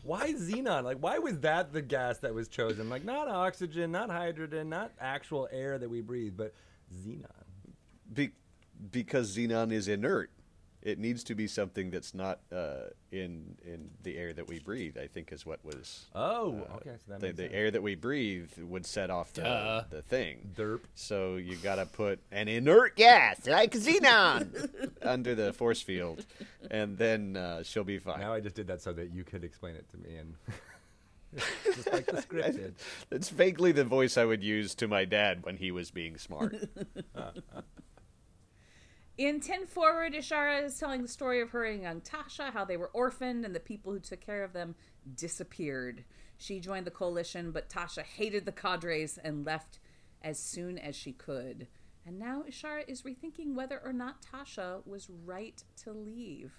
[0.04, 0.82] Why xenon?
[0.82, 2.90] Like, why was that the gas that was chosen?
[2.90, 6.52] Like, not oxygen, not hydrogen, not actual air that we breathe, but
[6.92, 7.26] xenon.
[8.12, 8.32] Be-
[8.90, 10.30] because xenon is inert.
[10.82, 14.98] It needs to be something that's not uh, in in the air that we breathe.
[14.98, 16.96] I think is what was Oh, okay.
[17.06, 19.84] So the, the air that we breathe would set off the, Duh.
[19.90, 20.50] the thing.
[20.56, 20.80] Derp.
[20.94, 24.92] So you got to put an inert gas like xenon.
[25.02, 26.24] under the force field,
[26.70, 28.20] and then uh, she'll be fine.
[28.20, 30.34] Now I just did that so that you could explain it to me, and
[31.64, 32.74] just like the script did.
[33.10, 36.56] It's vaguely the voice I would use to my dad when he was being smart.
[39.24, 42.76] In 10 Forward, Ishara is telling the story of her and young Tasha, how they
[42.76, 44.74] were orphaned and the people who took care of them
[45.14, 46.02] disappeared.
[46.38, 49.78] She joined the coalition, but Tasha hated the cadres and left
[50.22, 51.68] as soon as she could.
[52.04, 56.50] And now Ishara is rethinking whether or not Tasha was right to leave.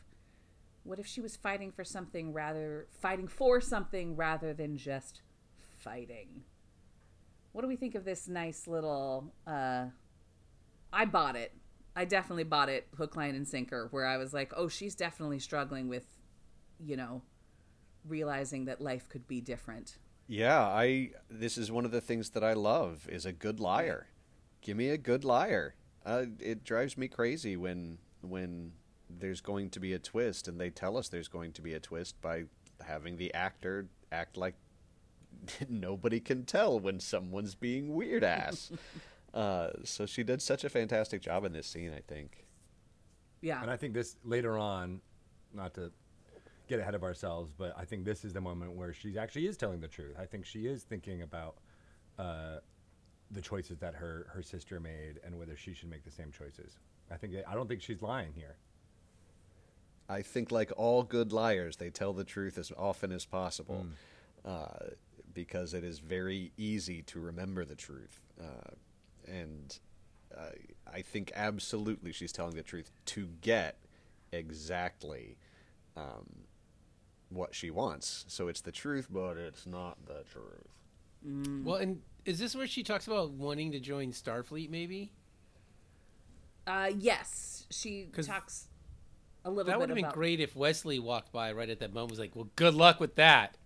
[0.83, 5.21] What if she was fighting for something rather fighting for something rather than just
[5.79, 6.45] fighting?
[7.51, 9.87] What do we think of this nice little uh
[10.93, 11.51] I bought it.
[11.95, 15.39] I definitely bought it hook, line, and sinker, where I was like, oh, she's definitely
[15.39, 16.05] struggling with,
[16.79, 17.21] you know,
[18.07, 19.97] realizing that life could be different.
[20.27, 21.11] yeah, I.
[21.29, 24.07] This is one of the things that I love is a good liar.
[24.61, 25.75] Give me a good liar.
[26.05, 28.71] Uh, it drives me crazy when when
[29.09, 31.79] there's going to be a twist, and they tell us there's going to be a
[31.79, 32.45] twist by
[32.85, 34.55] having the actor act like
[35.69, 38.71] nobody can tell when someone's being weird ass.
[39.33, 41.91] uh, so she did such a fantastic job in this scene.
[41.93, 42.45] I think.
[43.41, 43.61] Yeah.
[43.61, 45.01] And I think this later on,
[45.53, 45.91] not to
[46.67, 49.57] get ahead of ourselves, but I think this is the moment where she actually is
[49.57, 50.15] telling the truth.
[50.17, 51.57] I think she is thinking about
[52.17, 52.57] uh,
[53.31, 56.79] the choices that her her sister made and whether she should make the same choices.
[57.11, 58.55] I think I don't think she's lying here.
[60.09, 63.87] I think, like all good liars, they tell the truth as often as possible
[64.45, 64.89] uh,
[65.33, 68.19] because it is very easy to remember the truth.
[68.39, 68.71] Uh,
[69.27, 69.77] and
[70.35, 70.51] uh,
[70.91, 73.77] I think absolutely she's telling the truth to get
[74.31, 75.37] exactly
[75.95, 76.45] um,
[77.29, 78.25] what she wants.
[78.27, 81.65] So it's the truth, but it's not the truth.
[81.65, 84.69] Well, and is this where she talks about wanting to join Starfleet?
[84.69, 85.11] Maybe.
[86.67, 88.67] Uh, yes, she talks.
[89.45, 89.71] a little bit.
[89.71, 92.11] That would have been about great if Wesley walked by right at that moment.
[92.11, 93.57] Was like, "Well, good luck with that.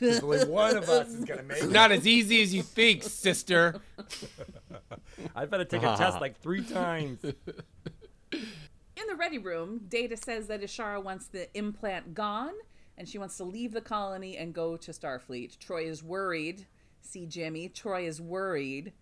[0.00, 1.70] There's only one of us is gonna make it.
[1.70, 3.80] Not as easy as you think, sister."
[5.34, 7.22] I've had to take a test like three times.
[7.22, 12.52] In the ready room, Data says that Ishara wants the implant gone
[13.00, 15.56] and she wants to leave the colony and go to Starfleet.
[15.58, 16.66] Troi is worried.
[17.00, 18.92] See, Jimmy, Troi is worried.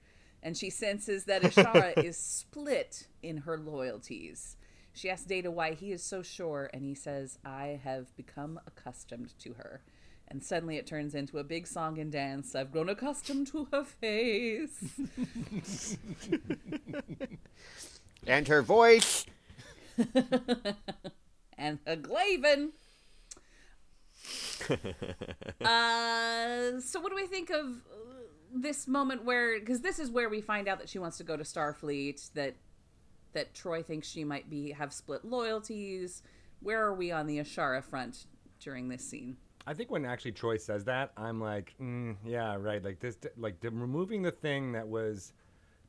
[0.40, 4.56] And she senses that Ishara is split in her loyalties.
[4.92, 9.36] She asks Data why he is so sure, and he says, I have become accustomed
[9.40, 9.82] to her.
[10.30, 12.54] And suddenly it turns into a big song and dance.
[12.54, 14.92] I've grown accustomed to her face.
[18.28, 19.24] And her voice.
[21.58, 22.72] and a Glaven.
[25.64, 30.28] uh, so what do we think of uh, this moment where because this is where
[30.28, 32.56] we find out that she wants to go to Starfleet that
[33.32, 36.22] that Troi thinks she might be have split loyalties.
[36.60, 38.26] Where are we on the Ishara front
[38.60, 39.38] during this scene?
[39.68, 42.82] I think when actually Troi says that, I'm like, mm, yeah, right.
[42.82, 45.34] Like this, like the, removing the thing that was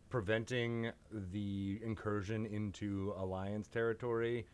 [0.10, 0.92] preventing
[1.32, 4.46] the incursion into Alliance territory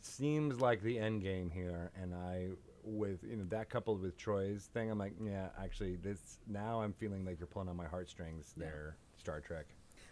[0.00, 1.90] seems like the end game here.
[2.00, 2.50] And I,
[2.84, 6.92] with you know that coupled with Troi's thing, I'm like, yeah, actually, this now I'm
[6.92, 9.66] feeling like you're pulling on my heartstrings there, Star Trek.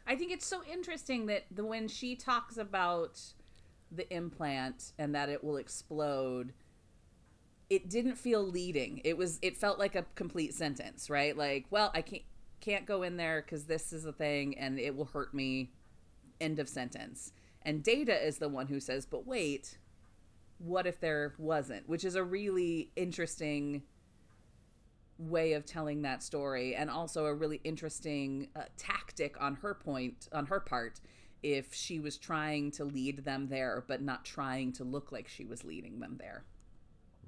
[0.09, 3.21] I think it's so interesting that the when she talks about
[3.93, 6.53] the implant and that it will explode,
[7.69, 9.01] it didn't feel leading.
[9.05, 11.37] It was it felt like a complete sentence, right?
[11.37, 12.23] Like, well, I can't
[12.61, 15.71] can't go in there because this is a thing and it will hurt me.
[16.41, 17.33] End of sentence.
[17.63, 19.79] And Data is the one who says, "But wait,
[20.59, 23.83] what if there wasn't?" Which is a really interesting
[25.19, 30.29] way of telling that story and also a really interesting uh, tactic on her point
[30.33, 31.01] on her part
[31.43, 35.45] if she was trying to lead them there but not trying to look like she
[35.45, 36.45] was leading them there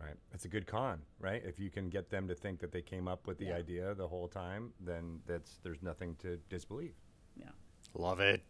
[0.00, 0.14] Right.
[0.32, 1.42] It's a good con, right?
[1.44, 4.06] If you can get them to think that they came up with the idea the
[4.06, 6.94] whole time, then that's there's nothing to disbelieve.
[7.36, 7.48] yeah
[7.94, 8.42] Love it.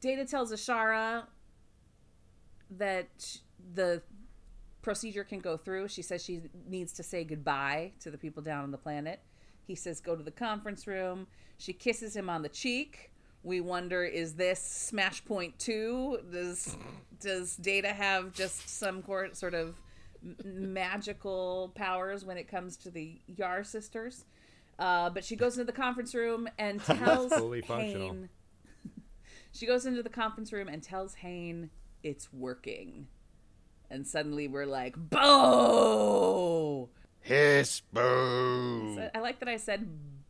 [0.00, 1.24] data tells ishara
[2.70, 3.38] that sh-
[3.74, 4.02] the
[4.82, 8.62] procedure can go through she says she needs to say goodbye to the people down
[8.62, 9.20] on the planet
[9.66, 11.26] he says go to the conference room
[11.58, 13.10] she kisses him on the cheek
[13.42, 16.76] we wonder is this smash point 2 does
[17.20, 19.74] does data have just some cor- sort of m-
[20.44, 24.24] magical powers when it comes to the yar sisters
[24.78, 28.08] uh, but she goes into the conference room and tells Fully functional.
[28.08, 28.28] Hayne,
[29.52, 31.70] she goes into the conference room and tells Hayne
[32.02, 33.08] it's working.
[33.90, 36.88] And suddenly we're like, boo!
[37.20, 38.94] Hiss boo.
[38.96, 39.88] So I like that I said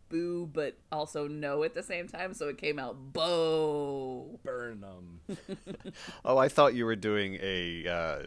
[0.08, 4.38] boo, but also no at the same time, so it came out boo.
[4.44, 5.20] Burn them.
[6.24, 8.22] Oh, I thought you were doing a uh,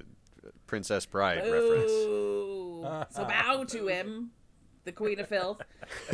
[0.69, 1.91] Princess Bride reference.
[3.11, 4.31] So bow to him,
[4.85, 5.61] the Queen of Filth.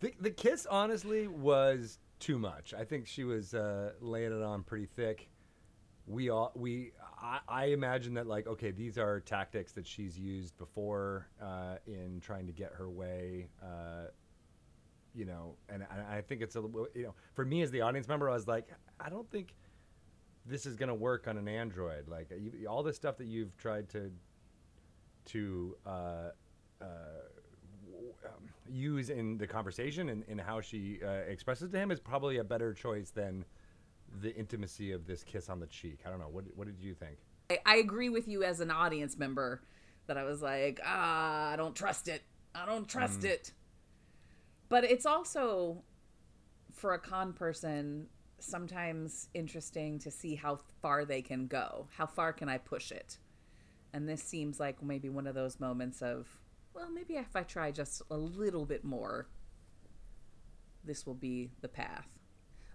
[0.00, 2.74] the, the kiss honestly was too much.
[2.74, 5.30] I think she was uh, laying it on pretty thick.
[6.06, 6.92] We all we
[7.22, 12.20] I, I imagine that like okay these are tactics that she's used before uh, in
[12.20, 13.48] trying to get her way.
[13.62, 14.08] Uh,
[15.14, 17.80] you know, and I, I think it's a little you know for me as the
[17.80, 18.68] audience member I was like
[19.00, 19.54] I don't think
[20.46, 22.08] this is gonna work on an Android.
[22.08, 24.10] Like you, all the stuff that you've tried to
[25.26, 25.90] to uh,
[26.80, 26.84] uh,
[27.90, 32.00] w- um, use in the conversation and, and how she uh, expresses to him is
[32.00, 33.44] probably a better choice than
[34.20, 36.00] the intimacy of this kiss on the cheek.
[36.04, 36.28] I don't know.
[36.28, 37.18] What, what did you think?
[37.50, 39.62] I, I agree with you as an audience member
[40.06, 42.22] that I was like, ah, I don't trust it.
[42.54, 43.52] I don't trust it.
[44.68, 45.82] But it's also,
[46.72, 48.08] for a con person,
[48.42, 51.86] sometimes interesting to see how far they can go.
[51.96, 53.18] How far can I push it?
[53.92, 56.26] And this seems like maybe one of those moments of,
[56.74, 59.28] well, maybe if I try just a little bit more,
[60.84, 62.08] this will be the path.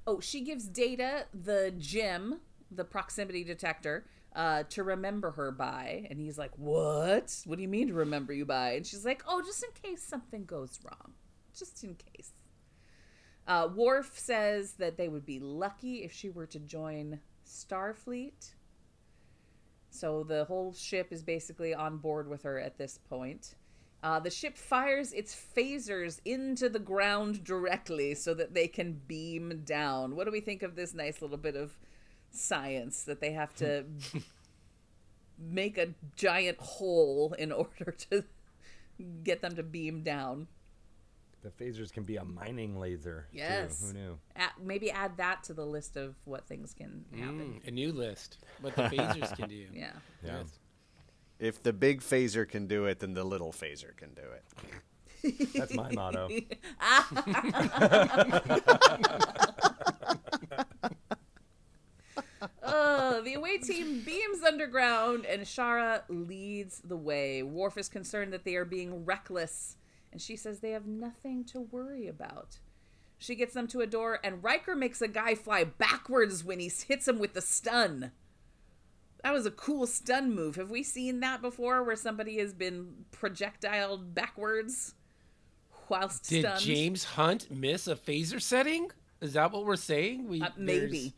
[0.06, 2.39] Oh, she gives Data the gem,
[2.72, 4.05] the proximity detector,
[4.36, 6.07] uh, to remember her by.
[6.09, 7.36] And he's like, What?
[7.45, 8.74] What do you mean to remember you by?
[8.74, 11.13] And she's like, Oh, just in case something goes wrong.
[11.57, 12.32] Just in case.
[13.48, 18.54] Uh, Worf says that they would be lucky if she were to join Starfleet.
[19.89, 23.56] So the whole ship is basically on board with her at this point.
[24.04, 29.64] Uh, the ship fires its phasers into the ground directly so that they can beam
[29.66, 30.16] down.
[30.16, 31.78] What do we think of this nice little bit of
[32.30, 33.86] science that they have to
[35.39, 38.24] make a giant hole in order to
[39.24, 40.48] get them to beam down?
[41.44, 43.28] The phasers can be a mining laser.
[43.32, 43.38] too.
[43.38, 43.82] Yes.
[43.86, 44.18] Who knew?
[44.36, 47.62] Add, maybe add that to the list of what things can happen.
[47.64, 48.40] Mm, a new list.
[48.62, 49.66] What the phasers can do.
[49.74, 49.92] Yeah.
[50.24, 50.38] Yeah.
[50.40, 50.60] Yes.
[51.40, 54.44] If the big phaser can do it, then the little phaser can do it.
[55.54, 56.30] That's my motto.
[62.64, 67.44] Uh, the away team beams underground, and Shara leads the way.
[67.44, 69.78] Worf is concerned that they are being reckless,
[70.12, 72.60] and she says they have nothing to worry about.
[73.18, 76.70] She gets them to a door, and Riker makes a guy fly backwards when he
[76.88, 78.12] hits him with the stun.
[79.24, 80.55] That was a cool stun move.
[80.55, 84.93] Have we seen that before, where somebody has been projectiled backwards
[85.89, 86.43] whilst stunned?
[86.43, 86.62] Did stunned?
[86.62, 88.91] James Hunt miss a phaser setting?
[89.20, 90.28] Is that what we're saying?
[90.28, 91.14] We Uh, maybe.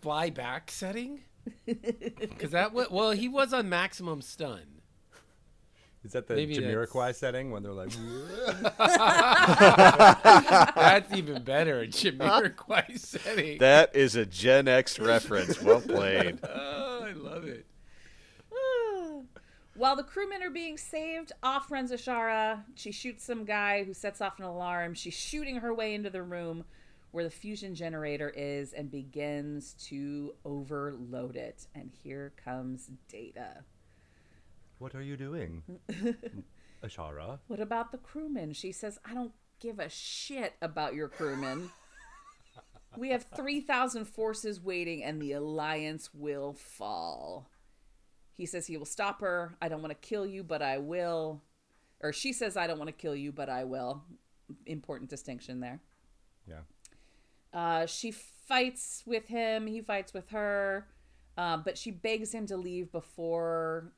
[0.00, 1.20] fly back setting.
[1.66, 4.80] Because that wa- well, he was on maximum stun.
[6.04, 7.90] Is that the Maybe Jamiroquai setting when they're like,
[10.74, 11.86] That's even better.
[11.86, 13.58] Jamiroquai setting.
[13.58, 15.62] That is a Gen X reference.
[15.62, 16.40] Well played.
[16.42, 17.66] oh, I love it.
[19.74, 22.64] While the crewmen are being saved, off runs Ishara.
[22.74, 24.94] She shoots some guy who sets off an alarm.
[24.94, 26.64] She's shooting her way into the room
[27.12, 31.66] where the fusion generator is and begins to overload it.
[31.74, 33.64] And here comes Data.
[34.82, 35.62] "What are you doing,
[36.82, 38.52] Ishara?" What about the crewmen?
[38.52, 41.70] She says, I don't give a shit about your crewmen.
[42.96, 47.48] we have 3,000 forces waiting, and the Alliance will fall.
[48.32, 49.54] He says he will stop her.
[49.62, 51.42] I don't want to kill you, but I will.
[52.00, 54.02] Or she says, I don't want to kill you, but I will.
[54.66, 55.80] Important distinction there.
[56.48, 56.62] Yeah.
[57.54, 59.68] Uh, she fights with him.
[59.68, 60.88] He fights with her.
[61.38, 63.92] Uh, but she begs him to leave before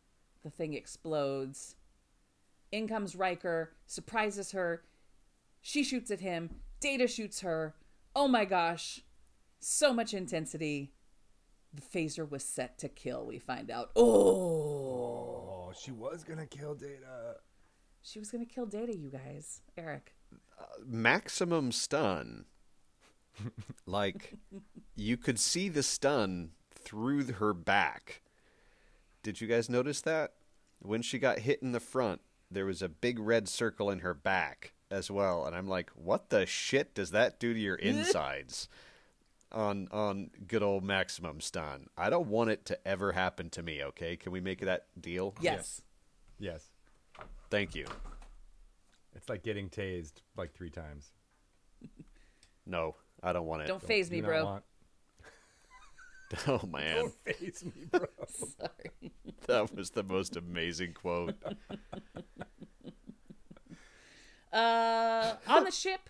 [0.45, 1.75] the thing explodes.
[2.71, 4.83] In comes Riker, surprises her.
[5.61, 6.51] She shoots at him.
[6.81, 7.75] Data shoots her.
[8.15, 9.01] Oh my gosh.
[9.59, 10.93] So much intensity.
[11.73, 13.91] The phaser was set to kill, we find out.
[13.97, 15.65] Oh.
[15.67, 17.39] Oh, she was gonna kill Data.
[18.05, 19.63] She was going to kill Data, you guys.
[19.79, 20.15] Eric.
[20.61, 22.45] Uh, maximum stun.
[23.85, 24.35] Like,
[24.95, 28.23] you could see the stun through her back.
[29.25, 30.35] Did you guys notice that?
[30.79, 32.21] When she got hit in the front,
[32.51, 35.47] there was a big red circle in her back as well.
[35.47, 38.69] And I'm like, what the shit does that do to your insides?
[39.53, 41.87] on on good old maximum stun.
[41.97, 44.17] I don't want it to ever happen to me, okay?
[44.17, 45.33] Can we make that deal?
[45.41, 45.81] Yes.
[46.41, 46.65] Yes.
[47.51, 47.87] Thank you.
[49.15, 51.13] It's like getting tased like three times.
[52.67, 53.69] No, I don't want it.
[53.69, 54.43] Don't phase me, bro.
[54.45, 54.65] want-
[56.49, 57.13] oh man.
[57.25, 58.07] Face me, bro.
[58.29, 59.13] Sorry.
[59.47, 61.35] That was the most amazing quote.
[64.53, 66.09] Uh, on the ship,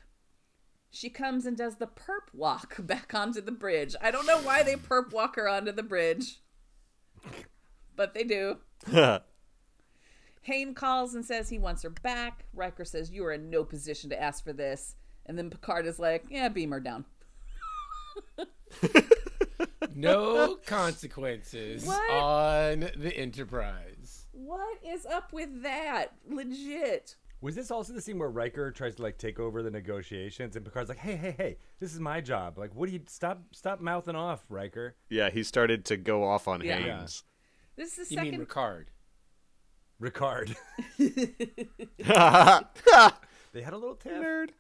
[0.91, 3.97] she comes and does the perp walk back onto the bridge.
[4.03, 6.43] I don't know why they perp walk her onto the bridge,
[7.97, 8.59] but they do.
[10.43, 12.45] Hayne calls and says he wants her back.
[12.53, 14.95] Riker says, You are in no position to ask for this.
[15.25, 17.07] And then Picard is like, Yeah, beam her down.
[19.95, 22.11] No consequences What?
[22.11, 24.27] on the Enterprise.
[24.33, 26.09] What is up with that?
[26.29, 27.15] Legit.
[27.41, 30.65] Was this also the scene where Riker tries to like take over the negotiations and
[30.65, 32.57] Picard's like, "Hey, hey, hey, this is my job.
[32.59, 36.49] Like, what do you stop stop mouthing off, Riker?" yeah, he started to go off
[36.49, 36.79] on Yeah.
[36.79, 37.23] Haynes.
[37.77, 38.49] This is the You mean second.
[38.49, 38.87] Ricard?
[40.01, 40.57] Ricard.
[43.53, 44.51] they had a little tiff.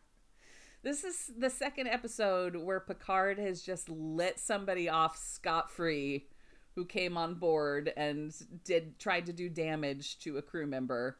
[0.84, 6.26] This is the second episode where Picard has just let somebody off scot free
[6.74, 11.16] who came on board and did tried to do damage to a crew member.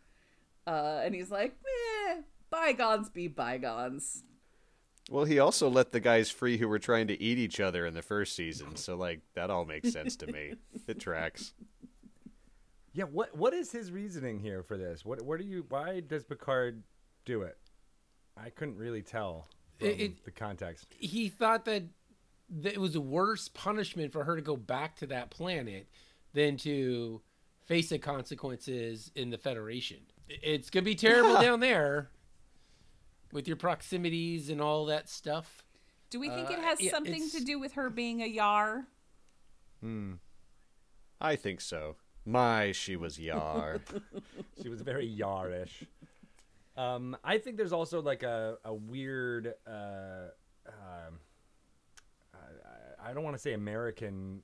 [0.67, 1.57] Uh, and he's like,
[2.11, 2.17] eh,
[2.51, 4.25] bygones be bygones.
[5.11, 7.95] Well, he also let the guys free who were trying to eat each other in
[7.95, 10.57] the first season, so like that all makes sense to me.
[10.87, 11.55] It tracks.
[12.93, 15.07] Yeah, what what is his reasoning here for this?
[15.07, 16.83] What what do you why does Picard
[17.25, 17.57] do it?
[18.37, 20.87] I couldn't really tell from It- it- the context.
[20.99, 21.85] He thought that,
[22.49, 25.89] that it was a worse punishment for her to go back to that planet
[26.33, 27.20] than to
[27.66, 29.99] face the consequences in the Federation.
[30.29, 32.11] It's gonna be terrible down there
[33.33, 35.64] with your proximities and all that stuff.
[36.11, 38.27] Do we think Uh, it has yeah, something it's- to do with her being a
[38.27, 38.87] Yar?
[39.81, 40.14] Hmm.
[41.20, 41.97] I think so.
[42.25, 43.81] My, she was Yar.
[44.62, 45.85] She was very yarish.
[46.77, 50.31] Um, I think there's also like a, a weird uh,
[50.66, 51.20] um,
[52.35, 54.43] I, I don't want to say American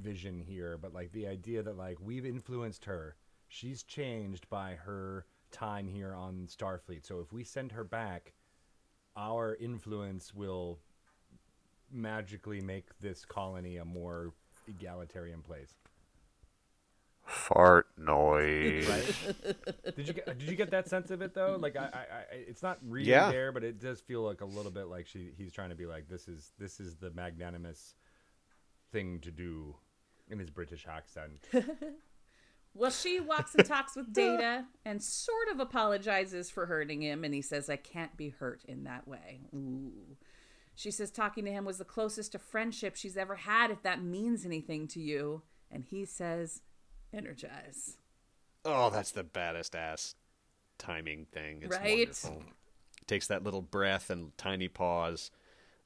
[0.00, 3.16] vision here, but like the idea that like we've influenced her.
[3.48, 7.06] She's changed by her time here on Starfleet.
[7.06, 8.32] So if we send her back,
[9.16, 10.80] our influence will
[11.92, 14.32] magically make this colony a more
[14.66, 15.74] egalitarian place.
[17.24, 18.86] Fart noise.
[19.96, 21.56] Did you get did you get that sense of it though?
[21.58, 23.30] Like I, I, I it's not really Yeah.
[23.30, 25.86] there, but it does feel like a little bit like she he's trying to be
[25.86, 27.94] like this is this is the magnanimous
[28.92, 29.74] thing to do
[30.28, 31.48] in his British accent.
[32.76, 37.32] Well, she walks and talks with Data and sort of apologizes for hurting him, and
[37.32, 39.42] he says, I can't be hurt in that way.
[39.54, 40.16] Ooh.
[40.74, 44.02] She says talking to him was the closest to friendship she's ever had, if that
[44.02, 45.42] means anything to you.
[45.70, 46.62] And he says,
[47.14, 47.96] Energize.
[48.64, 50.14] Oh, that's the baddest ass
[50.78, 51.60] timing thing.
[51.62, 52.08] It's Right?
[52.08, 52.42] wonderful.
[53.06, 55.30] Takes that little breath and tiny pause.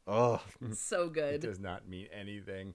[0.07, 0.41] Oh,
[0.72, 1.35] So good.
[1.35, 2.74] it does not mean anything.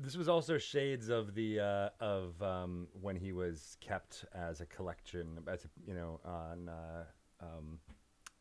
[0.00, 4.66] This was also shades of the uh, of um, when he was kept as a
[4.66, 7.04] collection, as a, you know, on uh,
[7.40, 7.78] um,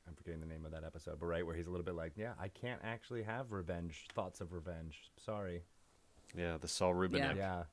[0.08, 2.14] I'm forgetting the name of that episode, but right where he's a little bit like,
[2.16, 5.12] yeah, I can't actually have revenge, thoughts of revenge.
[5.24, 5.62] Sorry.
[6.36, 7.36] yeah, the Saul Rubinek.
[7.36, 7.64] Yeah.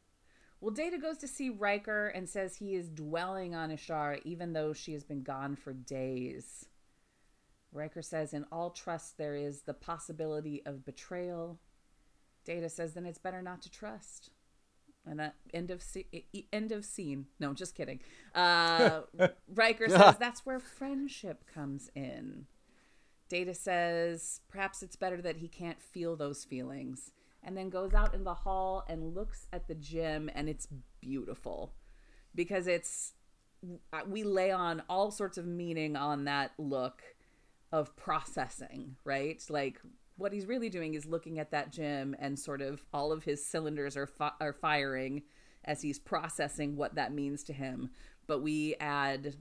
[0.63, 4.73] Well, Data goes to see Riker and says he is dwelling on Ishara even though
[4.73, 6.67] she has been gone for days.
[7.73, 11.59] Riker says in all trust there is the possibility of betrayal.
[12.45, 14.31] Data says then it's better not to trust.
[15.05, 17.27] And that end of se- end of scene.
[17.41, 17.99] No, just kidding.
[18.33, 19.01] Uh,
[19.53, 22.47] Riker says that's where friendship comes in.
[23.29, 27.11] Data says perhaps it's better that he can't feel those feelings,
[27.45, 30.69] and then goes out in the hall and looks at the gym, and it's
[31.01, 31.75] beautiful
[32.35, 33.13] because it's
[33.93, 37.03] uh, we lay on all sorts of meaning on that look
[37.71, 39.43] of processing, right?
[39.49, 39.81] Like
[40.17, 43.45] what he's really doing is looking at that gym and sort of all of his
[43.47, 45.23] cylinders are fi- are firing
[45.65, 47.91] as he's processing what that means to him.
[48.27, 49.37] But we add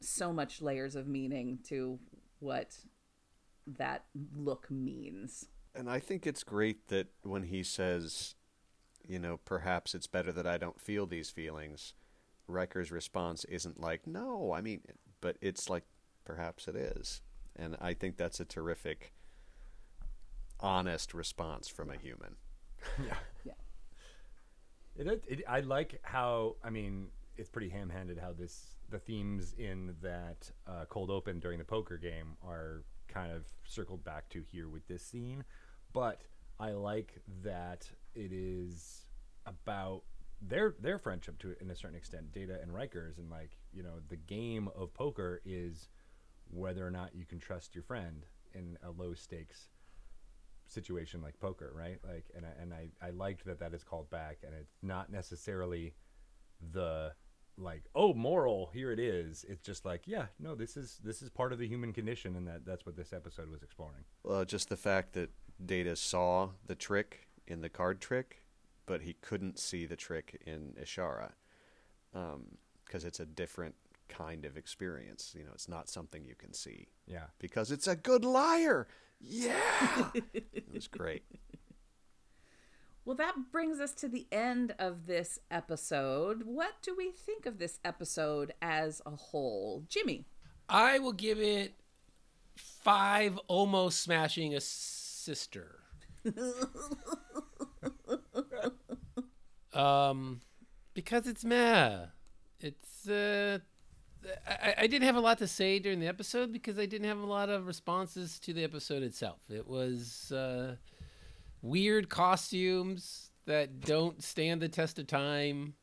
[0.00, 1.98] so much layers of meaning to
[2.38, 2.76] what
[3.66, 5.46] that look means.
[5.74, 8.34] And I think it's great that when he says,
[9.06, 11.94] you know, perhaps it's better that I don't feel these feelings,
[12.46, 14.82] Riker's response isn't like, no, I mean,
[15.20, 15.84] but it's like,
[16.24, 17.22] perhaps it is.
[17.56, 19.12] And I think that's a terrific,
[20.60, 22.36] honest response from a human.
[24.96, 29.54] It, it, it, I like how I mean it's pretty ham-handed how this the themes
[29.58, 34.42] in that uh, cold open during the poker game are kind of circled back to
[34.52, 35.44] here with this scene,
[35.94, 36.20] but
[36.60, 39.06] I like that it is
[39.46, 40.02] about
[40.42, 44.00] their their friendship to in a certain extent, Data and Riker's, and like you know
[44.08, 45.88] the game of poker is
[46.50, 49.68] whether or not you can trust your friend in a low stakes
[50.66, 51.98] situation like poker, right?
[52.06, 55.10] Like, and I, and I, I liked that that is called back, and it's not
[55.10, 55.94] necessarily
[56.72, 57.12] the
[57.56, 59.44] like oh moral here it is.
[59.48, 62.46] It's just like yeah, no, this is this is part of the human condition, and
[62.48, 64.04] that that's what this episode was exploring.
[64.24, 65.30] Well, just the fact that
[65.64, 68.42] Data saw the trick in the card trick,
[68.86, 71.32] but he couldn't see the trick in Ishara,
[72.14, 73.74] um, because it's a different
[74.08, 75.34] kind of experience.
[75.36, 78.86] You know, it's not something you can see Yeah, because it's a good liar.
[79.20, 81.24] Yeah, it was great.
[83.06, 86.44] Well, that brings us to the end of this episode.
[86.46, 89.84] What do we think of this episode as a whole?
[89.90, 90.24] Jimmy.
[90.70, 91.74] I will give it
[92.56, 94.60] five almost smashing a
[95.24, 95.80] sister.
[99.72, 100.40] um,
[100.92, 102.06] because it's meh.
[102.60, 103.58] It's uh,
[104.46, 107.18] I, I didn't have a lot to say during the episode because I didn't have
[107.18, 109.40] a lot of responses to the episode itself.
[109.50, 110.76] It was uh,
[111.62, 115.74] weird costumes that don't stand the test of time.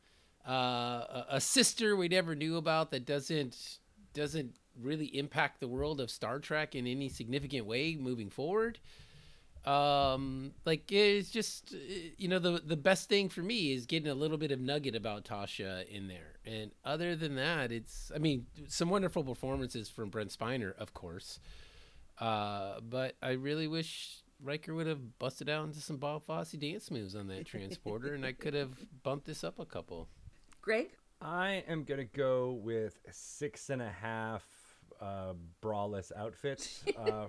[0.48, 3.80] Uh, a, a sister we never knew about that doesn't
[4.14, 8.80] doesn't really impact the world of Star Trek in any significant way moving forward.
[9.66, 11.78] Um, like it's just uh,
[12.18, 14.96] you know the the best thing for me is getting a little bit of nugget
[14.96, 20.10] about Tasha in there, and other than that, it's I mean some wonderful performances from
[20.10, 21.40] Brent Spiner, of course.
[22.18, 26.90] Uh, but I really wish Riker would have busted out into some Bob Fosse dance
[26.90, 28.72] moves on that transporter, and I could have
[29.04, 30.08] bumped this up a couple.
[30.62, 30.90] Greg?
[31.22, 34.44] I am gonna go with six and a half
[35.00, 36.84] uh, braless outfits.
[36.98, 37.28] Uh,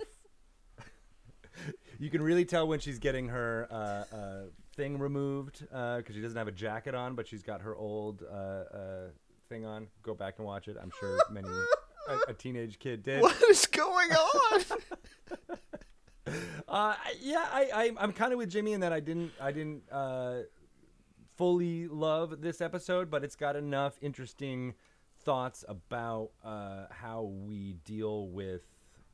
[2.03, 4.41] you can really tell when she's getting her uh, uh,
[4.75, 8.35] thing removed because she doesn't have a jacket on, but she's got her old uh,
[8.35, 9.07] uh,
[9.49, 9.87] thing on.
[10.03, 10.77] Go back and watch it.
[10.83, 11.49] I'm sure many
[12.09, 13.23] a, a teenage kid did.
[13.23, 14.11] What is going
[14.53, 14.63] on?
[16.67, 19.83] Uh, yeah, I, I I'm kind of with Jimmy in that I didn't I didn't
[19.93, 20.39] uh,
[21.37, 24.75] fully love this episode, but it's got enough interesting
[25.21, 28.63] thoughts about uh, how we deal with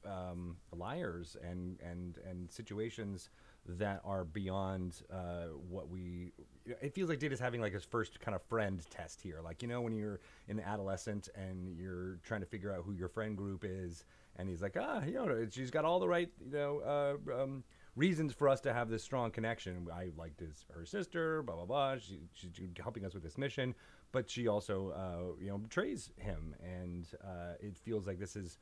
[0.09, 3.31] um, liars and and and situations
[3.67, 6.33] that are beyond uh, what we.
[6.81, 9.41] It feels like Data's having like his first kind of friend test here.
[9.43, 13.09] Like you know when you're an adolescent and you're trying to figure out who your
[13.09, 14.05] friend group is,
[14.37, 16.81] and he's like, ah, you know, she's got all the right, you know.
[16.81, 17.65] Uh, um,
[17.99, 19.87] reasons for us to have this strong connection.
[19.93, 21.97] I liked his her sister, blah blah blah.
[21.99, 23.75] She, she's helping us with this mission,
[24.13, 28.59] but she also uh, you know betrays him, and uh, it feels like this is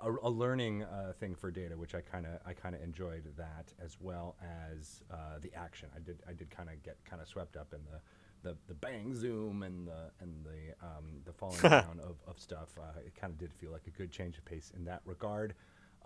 [0.00, 3.24] a, a learning uh, thing for Data, which I kind of I kind of enjoyed
[3.36, 5.88] that as well as uh, the action.
[5.94, 8.00] I did I did kind of get kind of swept up in the.
[8.42, 12.70] The, the bang zoom and the and the um, the falling down of, of stuff
[12.78, 15.52] uh, it kind of did feel like a good change of pace in that regard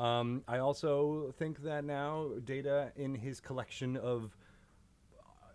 [0.01, 4.37] um, I also think that now Data in his collection of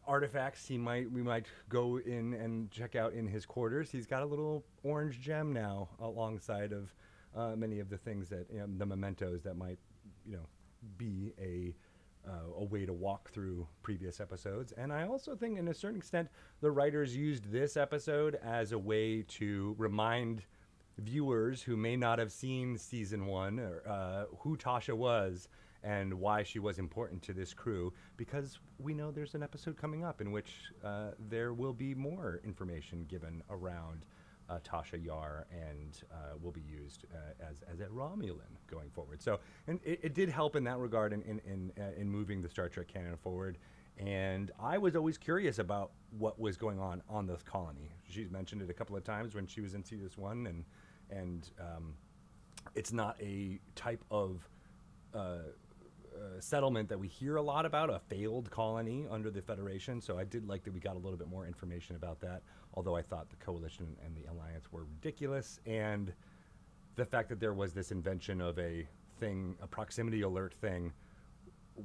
[0.08, 3.92] artifacts he might we might go in and check out in his quarters.
[3.92, 6.94] He's got a little orange gem now alongside of
[7.36, 9.80] uh, many of the things that you know, the mementos that might
[10.26, 10.46] you know
[10.98, 11.74] be a
[12.28, 14.74] uh, a way to walk through previous episodes.
[14.74, 16.30] And I also think, in a certain extent,
[16.62, 20.44] the writers used this episode as a way to remind
[20.98, 25.48] viewers who may not have seen season one or, uh, who Tasha was
[25.82, 30.04] and why she was important to this crew because we know there's an episode coming
[30.04, 34.06] up in which uh, there will be more information given around
[34.50, 39.22] uh, Tasha Yar and uh, will be used uh, as, as a Romulan going forward.
[39.22, 42.41] So, and it, it did help in that regard in, in, in, uh, in moving
[42.41, 43.58] the Star Trek canon forward.
[43.97, 47.91] And I was always curious about what was going on on this colony.
[48.10, 50.64] She's mentioned it a couple of times when she was in season one, and
[51.10, 51.95] and um,
[52.76, 54.47] it's not a type of
[55.14, 55.39] uh,
[56.16, 60.02] uh, settlement that we hear a lot about, a failed colony under the Federation.
[60.02, 62.41] So I did like that we got a little bit more information about that,
[62.74, 65.59] although I thought the Coalition and the Alliance were ridiculous.
[65.65, 66.13] And
[66.95, 68.88] the fact that there was this invention of a
[69.20, 70.93] thing, a proximity alert thing,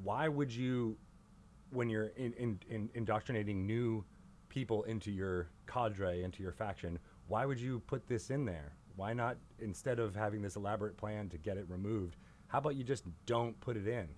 [0.03, 0.97] why would you,
[1.71, 4.05] when you're in, in, in indoctrinating new
[4.49, 8.73] people into your cadre, into your faction, why would you put this in there?
[8.97, 12.17] Why not, instead of having this elaborate plan to get it removed,
[12.49, 14.09] how about you just don't put it in?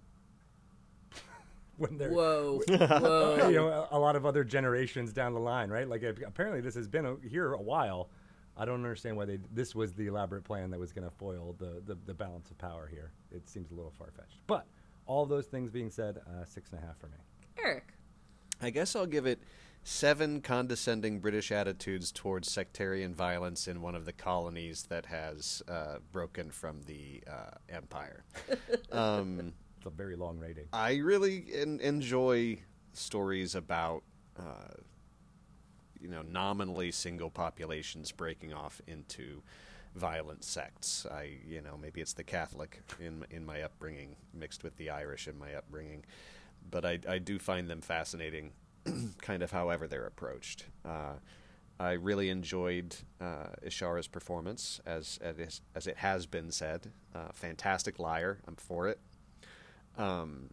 [1.88, 3.48] when they're Whoa, whoa.
[3.50, 5.88] you know a, a lot of other generations down the line, right?
[5.88, 8.10] Like apparently this has been a, here a while.
[8.56, 11.54] I don't understand why they this was the elaborate plan that was going to foil
[11.58, 13.12] the, the the balance of power here.
[13.30, 14.40] It seems a little far fetched.
[14.46, 14.66] But
[15.06, 17.16] all those things being said, uh, six and a half for me.
[17.62, 17.92] Eric.
[18.60, 19.40] I guess I'll give it
[19.84, 25.98] seven condescending British attitudes towards sectarian violence in one of the colonies that has uh,
[26.10, 28.24] broken from the uh, empire.
[28.92, 30.64] um, It's a very long rating.
[30.72, 32.58] I really en- enjoy
[32.92, 34.02] stories about,
[34.38, 34.74] uh,
[36.00, 39.42] you know, nominally single populations breaking off into
[39.94, 41.06] violent sects.
[41.10, 45.26] I, you know, maybe it's the Catholic in in my upbringing mixed with the Irish
[45.28, 46.04] in my upbringing,
[46.70, 48.52] but I I do find them fascinating,
[49.22, 50.66] kind of however they're approached.
[50.84, 51.14] Uh,
[51.78, 56.92] I really enjoyed uh, Ishara's performance, as as as it has been said.
[57.14, 58.38] Uh, fantastic liar.
[58.46, 58.98] I'm for it.
[59.96, 60.50] Um,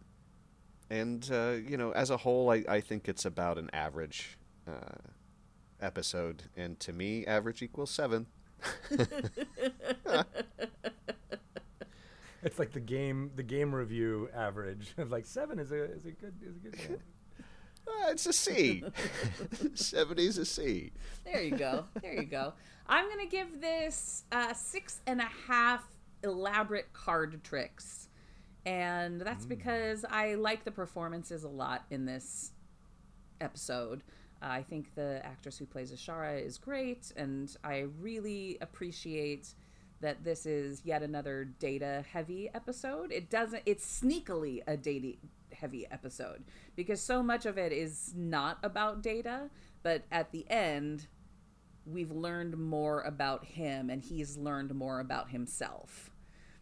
[0.90, 4.38] and uh, you know, as a whole, I, I think it's about an average
[4.68, 5.10] uh,
[5.80, 8.26] episode, and to me, average equals seven.
[12.44, 16.10] It's like the game the game review average of like seven is a is a
[16.10, 16.98] good is a good game.
[17.86, 18.82] Uh, it's a C.
[19.74, 20.90] Seventy's a C.
[21.22, 21.84] There you go.
[22.00, 22.54] There you go.
[22.86, 25.84] I'm gonna give this uh, six and a half
[26.22, 28.03] elaborate card tricks,
[28.66, 32.52] and that's because I like the performances a lot in this
[33.40, 34.02] episode.
[34.42, 39.54] Uh, I think the actress who plays Ishara is great, and I really appreciate
[40.00, 43.12] that this is yet another data heavy episode.
[43.12, 43.62] It doesn't.
[43.66, 45.14] It's sneakily a data
[45.52, 46.44] heavy episode
[46.76, 49.50] because so much of it is not about data,
[49.82, 51.06] but at the end
[51.86, 56.10] we've learned more about him and he's learned more about himself,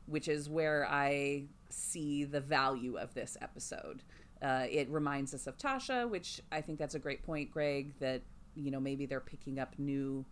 [0.07, 4.03] which is where I see the value of this episode.
[4.41, 8.23] Uh, it reminds us of Tasha, which I think that's a great point, Greg, that,
[8.55, 10.25] you know, maybe they're picking up new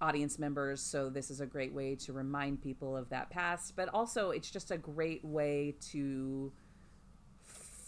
[0.00, 3.88] audience members, so this is a great way to remind people of that past, but
[3.88, 6.52] also it's just a great way to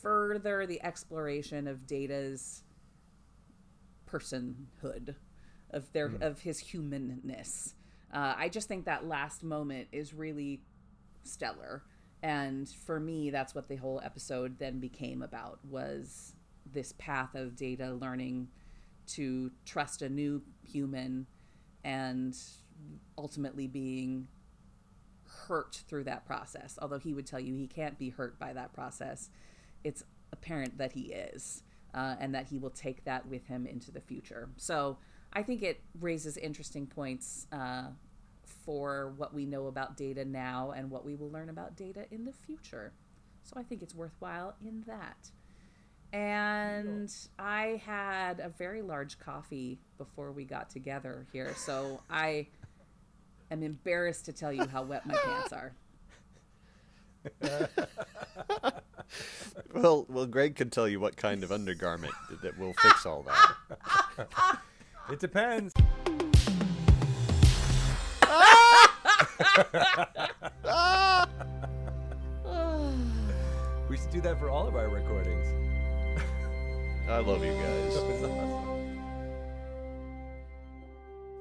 [0.02, 2.62] further the exploration of Data's
[4.10, 5.14] personhood
[5.70, 7.74] of their of his humanness.
[8.12, 10.62] Uh, I just think that last moment is really
[11.24, 11.82] stellar,
[12.26, 16.34] and for me, that's what the whole episode then became about was
[16.72, 18.48] this path of Data learning
[19.10, 21.28] to trust a new human
[21.84, 22.36] and
[23.16, 24.26] ultimately being
[25.46, 26.76] hurt through that process.
[26.82, 29.30] Although he would tell you he can't be hurt by that process,
[29.84, 30.02] it's
[30.32, 31.62] apparent that he is,
[31.94, 34.48] uh, and that he will take that with him into the future.
[34.56, 34.98] So
[35.32, 37.90] I think it raises interesting points uh,
[38.66, 42.24] for what we know about data now and what we will learn about data in
[42.24, 42.92] the future.
[43.42, 45.30] So I think it's worthwhile in that.
[46.12, 52.48] And I had a very large coffee before we got together here, so I
[53.50, 55.72] am embarrassed to tell you how wet my pants are.
[59.74, 64.58] Well, well, Greg can tell you what kind of undergarment that will fix all that.
[65.08, 65.72] It depends.
[73.88, 75.46] We should do that for all of our recordings.
[77.08, 77.96] I love you guys.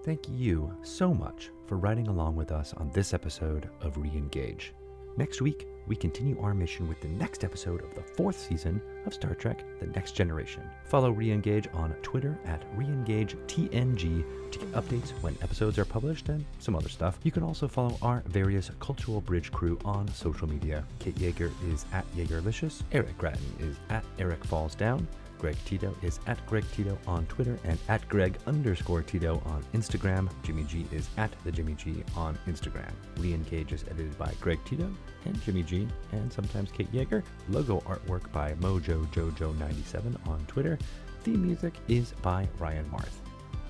[0.03, 4.71] Thank you so much for riding along with us on this episode of Reengage.
[5.17, 9.13] Next week, we continue our mission with the next episode of the fourth season of
[9.13, 10.63] Star Trek The Next Generation.
[10.85, 16.75] Follow Reengage on Twitter at ReengageTNG to get updates when episodes are published and some
[16.75, 17.19] other stuff.
[17.23, 20.83] You can also follow our various Cultural Bridge crew on social media.
[20.99, 25.07] Kate Yeager is at Yeagerlicious, Eric Gratton is at Eric Falls Down,
[25.39, 30.29] Greg Tito is at Greg Tito on Twitter and at Greg underscore Tito on Instagram.
[30.43, 32.91] Jimmy G is at the Jimmy G on Instagram.
[33.15, 34.91] Reengage is edited by Greg Tito
[35.25, 37.23] and Jimmy G and sometimes Kate Yeager.
[37.49, 40.77] Logo artwork by Mojo Jojo97 on Twitter.
[41.23, 43.17] Theme music is by Ryan Marth.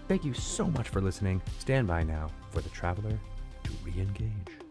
[0.08, 1.42] Thank you so much for listening.
[1.60, 3.18] Stand by now for the Traveler
[3.64, 4.65] to Reengage.